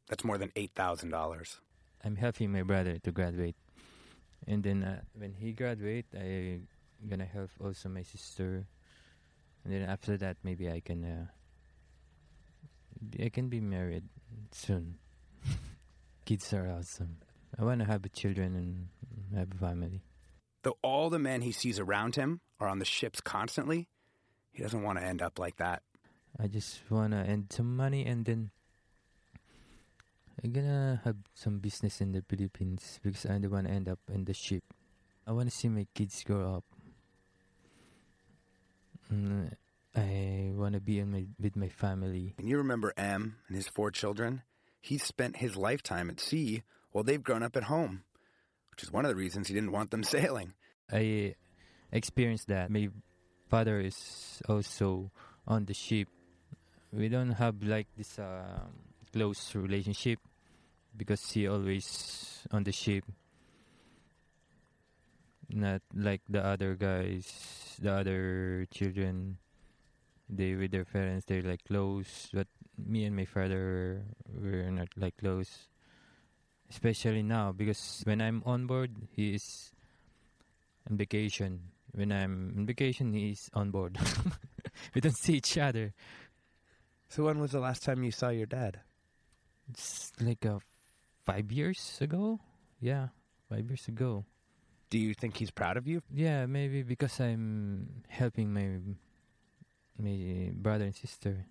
That's 0.08 0.24
more 0.24 0.38
than 0.38 0.50
$8,000. 0.56 1.60
I'm 2.02 2.16
helping 2.16 2.50
my 2.50 2.62
brother 2.62 2.98
to 2.98 3.12
graduate, 3.12 3.54
and 4.44 4.64
then 4.64 4.82
uh, 4.82 5.02
when 5.14 5.34
he 5.34 5.52
graduate, 5.52 6.06
I 6.12 6.60
gonna 7.08 7.24
help 7.24 7.50
also 7.62 7.88
my 7.88 8.02
sister, 8.02 8.66
and 9.64 9.72
then 9.72 9.82
after 9.82 10.16
that 10.18 10.36
maybe 10.42 10.70
I 10.70 10.80
can 10.80 11.04
uh, 11.04 11.26
I 13.22 13.28
can 13.28 13.48
be 13.48 13.60
married 13.60 14.04
soon. 14.52 14.98
Kids 16.24 16.52
are 16.52 16.68
awesome. 16.68 17.16
I 17.58 17.64
wanna 17.64 17.84
have 17.84 18.04
children 18.12 18.54
and 18.54 18.88
have 19.36 19.48
a 19.52 19.58
family. 19.58 20.02
Though 20.62 20.78
all 20.82 21.10
the 21.10 21.18
men 21.18 21.40
he 21.42 21.52
sees 21.52 21.78
around 21.78 22.16
him 22.16 22.40
are 22.58 22.68
on 22.68 22.78
the 22.78 22.84
ships 22.84 23.20
constantly, 23.20 23.88
he 24.52 24.62
doesn't 24.62 24.82
want 24.82 24.98
to 24.98 25.04
end 25.04 25.22
up 25.22 25.38
like 25.38 25.56
that. 25.56 25.82
I 26.38 26.46
just 26.46 26.80
wanna 26.90 27.24
earn 27.26 27.46
some 27.50 27.76
money 27.76 28.04
and 28.04 28.24
then 28.24 28.50
I'm 30.42 30.52
gonna 30.52 31.00
have 31.04 31.16
some 31.34 31.58
business 31.58 32.00
in 32.00 32.12
the 32.12 32.22
Philippines 32.22 33.00
because 33.02 33.26
I 33.26 33.38
don't 33.38 33.50
wanna 33.50 33.70
end 33.70 33.88
up 33.88 34.00
in 34.12 34.24
the 34.24 34.34
ship. 34.34 34.64
I 35.26 35.32
wanna 35.32 35.50
see 35.50 35.68
my 35.68 35.86
kids 35.94 36.22
grow 36.24 36.56
up. 36.56 36.64
Mm, 39.12 39.52
I 39.96 40.52
wanna 40.54 40.80
be 40.80 40.98
in 41.00 41.10
my, 41.10 41.26
with 41.40 41.56
my 41.56 41.68
family. 41.68 42.34
And 42.38 42.48
you 42.48 42.58
remember 42.58 42.92
M 42.96 43.36
and 43.48 43.56
his 43.56 43.68
four 43.68 43.90
children? 43.90 44.42
He's 44.80 45.02
spent 45.02 45.36
his 45.36 45.56
lifetime 45.56 46.10
at 46.10 46.20
sea 46.20 46.62
while 46.92 47.04
they've 47.04 47.22
grown 47.22 47.42
up 47.42 47.56
at 47.56 47.64
home, 47.64 48.04
which 48.70 48.82
is 48.82 48.92
one 48.92 49.04
of 49.04 49.10
the 49.10 49.16
reasons 49.16 49.48
he 49.48 49.54
didn't 49.54 49.72
want 49.72 49.90
them 49.90 50.02
sailing. 50.16 50.54
I 50.90 51.34
experienced 51.92 52.48
that. 52.48 52.70
My 52.70 52.88
father 53.48 53.80
is 53.80 54.40
also 54.48 55.10
on 55.46 55.64
the 55.66 55.74
ship. 55.74 56.08
We 56.92 57.08
don't 57.08 57.32
have 57.32 57.62
like 57.62 57.86
this 57.96 58.18
um 58.18 58.72
close 59.12 59.54
relationship 59.54 60.18
because 60.96 61.30
he 61.30 61.46
always 61.46 62.46
on 62.50 62.64
the 62.64 62.72
ship. 62.72 63.04
Not 65.52 65.82
like 65.94 66.22
the 66.28 66.44
other 66.44 66.74
guys, 66.74 67.76
the 67.80 67.92
other 67.92 68.66
children. 68.70 69.38
They 70.28 70.54
with 70.54 70.70
their 70.70 70.84
parents, 70.84 71.26
they're 71.26 71.42
like 71.42 71.64
close. 71.64 72.30
But 72.32 72.46
me 72.78 73.04
and 73.04 73.16
my 73.16 73.24
father, 73.24 74.02
we're 74.28 74.70
not 74.70 74.88
like 74.96 75.16
close. 75.16 75.68
Especially 76.70 77.22
now 77.22 77.50
because 77.50 78.02
when 78.04 78.20
I'm 78.20 78.42
on 78.46 78.66
board, 78.66 78.94
he 79.10 79.34
is 79.34 79.72
on 80.88 80.96
vacation. 80.96 81.60
When 81.92 82.12
I'm 82.12 82.54
on 82.56 82.66
vacation, 82.66 83.12
he's 83.12 83.50
on 83.54 83.72
board. 83.72 83.98
we 84.94 85.00
don't 85.00 85.16
see 85.16 85.34
each 85.34 85.58
other. 85.58 85.92
So 87.08 87.24
when 87.24 87.40
was 87.40 87.50
the 87.50 87.58
last 87.58 87.82
time 87.82 88.04
you 88.04 88.12
saw 88.12 88.28
your 88.28 88.46
dad? 88.46 88.78
It's 89.68 90.12
like 90.20 90.46
uh, 90.46 90.60
five 91.26 91.50
years 91.50 91.98
ago. 92.00 92.38
Yeah, 92.80 93.08
five 93.48 93.66
years 93.66 93.88
ago. 93.88 94.24
Do 94.90 94.98
you 94.98 95.14
think 95.14 95.36
he's 95.36 95.52
proud 95.52 95.76
of 95.76 95.86
you? 95.86 96.02
Yeah, 96.12 96.46
maybe 96.46 96.82
because 96.82 97.20
I'm 97.20 98.02
helping 98.08 98.52
my 98.52 98.82
my 99.96 100.50
brother 100.52 100.84
and 100.84 100.96
sister, 100.96 101.46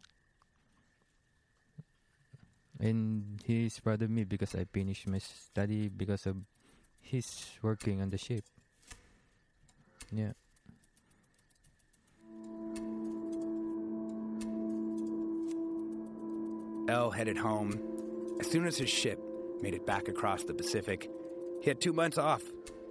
and 2.80 3.40
he's 3.46 3.80
proud 3.80 4.02
of 4.02 4.10
me 4.10 4.26
because 4.26 4.56
I 4.56 4.66
finished 4.66 5.08
my 5.08 5.20
study 5.20 5.88
because 5.88 6.26
of 6.26 6.36
he's 7.00 7.48
working 7.62 8.02
on 8.02 8.10
the 8.10 8.18
ship. 8.18 8.44
Yeah. 10.12 10.34
L 16.90 17.12
headed 17.12 17.38
home. 17.38 17.80
As 18.42 18.52
soon 18.52 18.66
as 18.66 18.78
his 18.78 18.90
ship 18.90 19.20
made 19.62 19.76
it 19.76 19.86
back 19.86 20.08
across 20.10 20.44
the 20.44 20.54
Pacific, 20.54 21.08
he 21.62 21.70
had 21.70 21.80
two 21.80 21.94
months 21.94 22.18
off. 22.18 22.42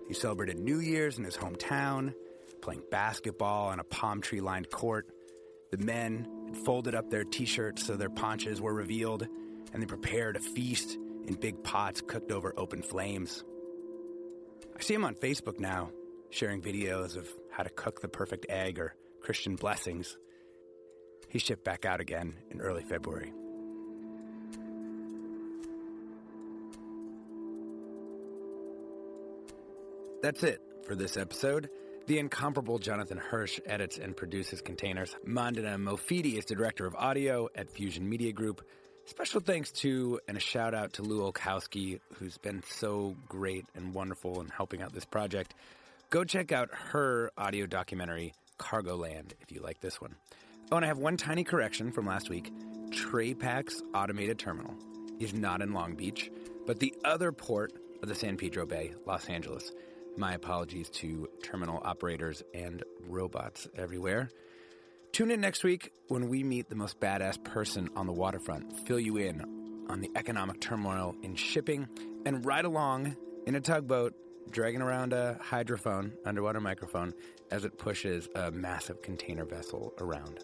He 0.08 0.14
celebrated 0.14 0.58
New 0.58 0.80
Year's 0.80 1.18
in 1.18 1.24
his 1.24 1.36
hometown, 1.36 2.14
playing 2.62 2.82
basketball 2.90 3.68
on 3.68 3.78
a 3.78 3.84
palm 3.84 4.22
tree 4.22 4.40
lined 4.40 4.70
court. 4.70 5.06
The 5.70 5.78
men 5.78 6.54
folded 6.64 6.94
up 6.94 7.10
their 7.10 7.24
t 7.24 7.44
shirts 7.44 7.86
so 7.86 7.96
their 7.96 8.08
paunches 8.08 8.58
were 8.58 8.72
revealed, 8.72 9.28
and 9.72 9.82
they 9.82 9.86
prepared 9.86 10.36
a 10.36 10.40
feast 10.40 10.96
in 11.26 11.34
big 11.34 11.62
pots 11.62 12.00
cooked 12.00 12.32
over 12.32 12.54
open 12.56 12.82
flames. 12.82 13.44
I 14.76 14.80
see 14.80 14.94
him 14.94 15.04
on 15.04 15.14
Facebook 15.14 15.60
now, 15.60 15.90
sharing 16.30 16.62
videos 16.62 17.16
of 17.16 17.28
how 17.50 17.62
to 17.62 17.70
cook 17.70 18.00
the 18.00 18.08
perfect 18.08 18.46
egg 18.48 18.78
or 18.78 18.94
Christian 19.20 19.56
blessings. 19.56 20.16
He 21.28 21.38
shipped 21.38 21.64
back 21.64 21.84
out 21.84 22.00
again 22.00 22.36
in 22.50 22.62
early 22.62 22.82
February. 22.82 23.32
That's 30.20 30.42
it 30.42 30.60
for 30.84 30.96
this 30.96 31.16
episode. 31.16 31.70
The 32.08 32.18
incomparable 32.18 32.80
Jonathan 32.80 33.18
Hirsch 33.18 33.60
edits 33.66 33.98
and 33.98 34.16
produces 34.16 34.60
containers. 34.60 35.14
Mandana 35.24 35.78
Mofidi 35.78 36.36
is 36.36 36.44
the 36.46 36.56
director 36.56 36.86
of 36.86 36.96
audio 36.96 37.48
at 37.54 37.70
Fusion 37.70 38.08
Media 38.08 38.32
Group. 38.32 38.66
Special 39.04 39.40
thanks 39.40 39.70
to 39.72 40.18
and 40.26 40.36
a 40.36 40.40
shout 40.40 40.74
out 40.74 40.94
to 40.94 41.02
Lu 41.02 41.20
Olkowski, 41.30 42.00
who's 42.14 42.36
been 42.36 42.64
so 42.68 43.14
great 43.28 43.66
and 43.76 43.94
wonderful 43.94 44.40
in 44.40 44.48
helping 44.48 44.82
out 44.82 44.92
this 44.92 45.04
project. 45.04 45.54
Go 46.10 46.24
check 46.24 46.50
out 46.50 46.70
her 46.72 47.30
audio 47.38 47.66
documentary, 47.66 48.34
Cargo 48.56 48.96
Land, 48.96 49.34
if 49.40 49.52
you 49.52 49.60
like 49.60 49.80
this 49.80 50.00
one. 50.00 50.16
Oh, 50.72 50.76
and 50.76 50.84
I 50.84 50.88
have 50.88 50.98
one 50.98 51.16
tiny 51.16 51.44
correction 51.44 51.92
from 51.92 52.06
last 52.06 52.28
week. 52.28 52.52
TraPac's 52.90 53.84
automated 53.94 54.40
terminal 54.40 54.74
is 55.20 55.32
not 55.32 55.62
in 55.62 55.72
Long 55.72 55.94
Beach, 55.94 56.28
but 56.66 56.80
the 56.80 56.92
other 57.04 57.30
port 57.30 57.72
of 58.02 58.08
the 58.08 58.14
San 58.16 58.36
Pedro 58.36 58.66
Bay, 58.66 58.94
Los 59.06 59.26
Angeles. 59.28 59.70
My 60.18 60.34
apologies 60.34 60.90
to 60.94 61.28
terminal 61.44 61.80
operators 61.84 62.42
and 62.52 62.82
robots 63.06 63.68
everywhere. 63.76 64.30
Tune 65.12 65.30
in 65.30 65.40
next 65.40 65.62
week 65.62 65.92
when 66.08 66.28
we 66.28 66.42
meet 66.42 66.68
the 66.68 66.74
most 66.74 66.98
badass 66.98 67.42
person 67.44 67.88
on 67.94 68.08
the 68.08 68.12
waterfront, 68.12 68.80
fill 68.80 68.98
you 68.98 69.16
in 69.16 69.86
on 69.88 70.00
the 70.00 70.10
economic 70.16 70.60
turmoil 70.60 71.14
in 71.22 71.36
shipping, 71.36 71.86
and 72.26 72.44
ride 72.44 72.64
along 72.64 73.16
in 73.46 73.54
a 73.54 73.60
tugboat 73.60 74.12
dragging 74.50 74.82
around 74.82 75.12
a 75.12 75.38
hydrophone, 75.40 76.10
underwater 76.24 76.60
microphone, 76.60 77.14
as 77.52 77.64
it 77.64 77.78
pushes 77.78 78.28
a 78.34 78.50
massive 78.50 79.00
container 79.02 79.44
vessel 79.44 79.94
around. 80.00 80.40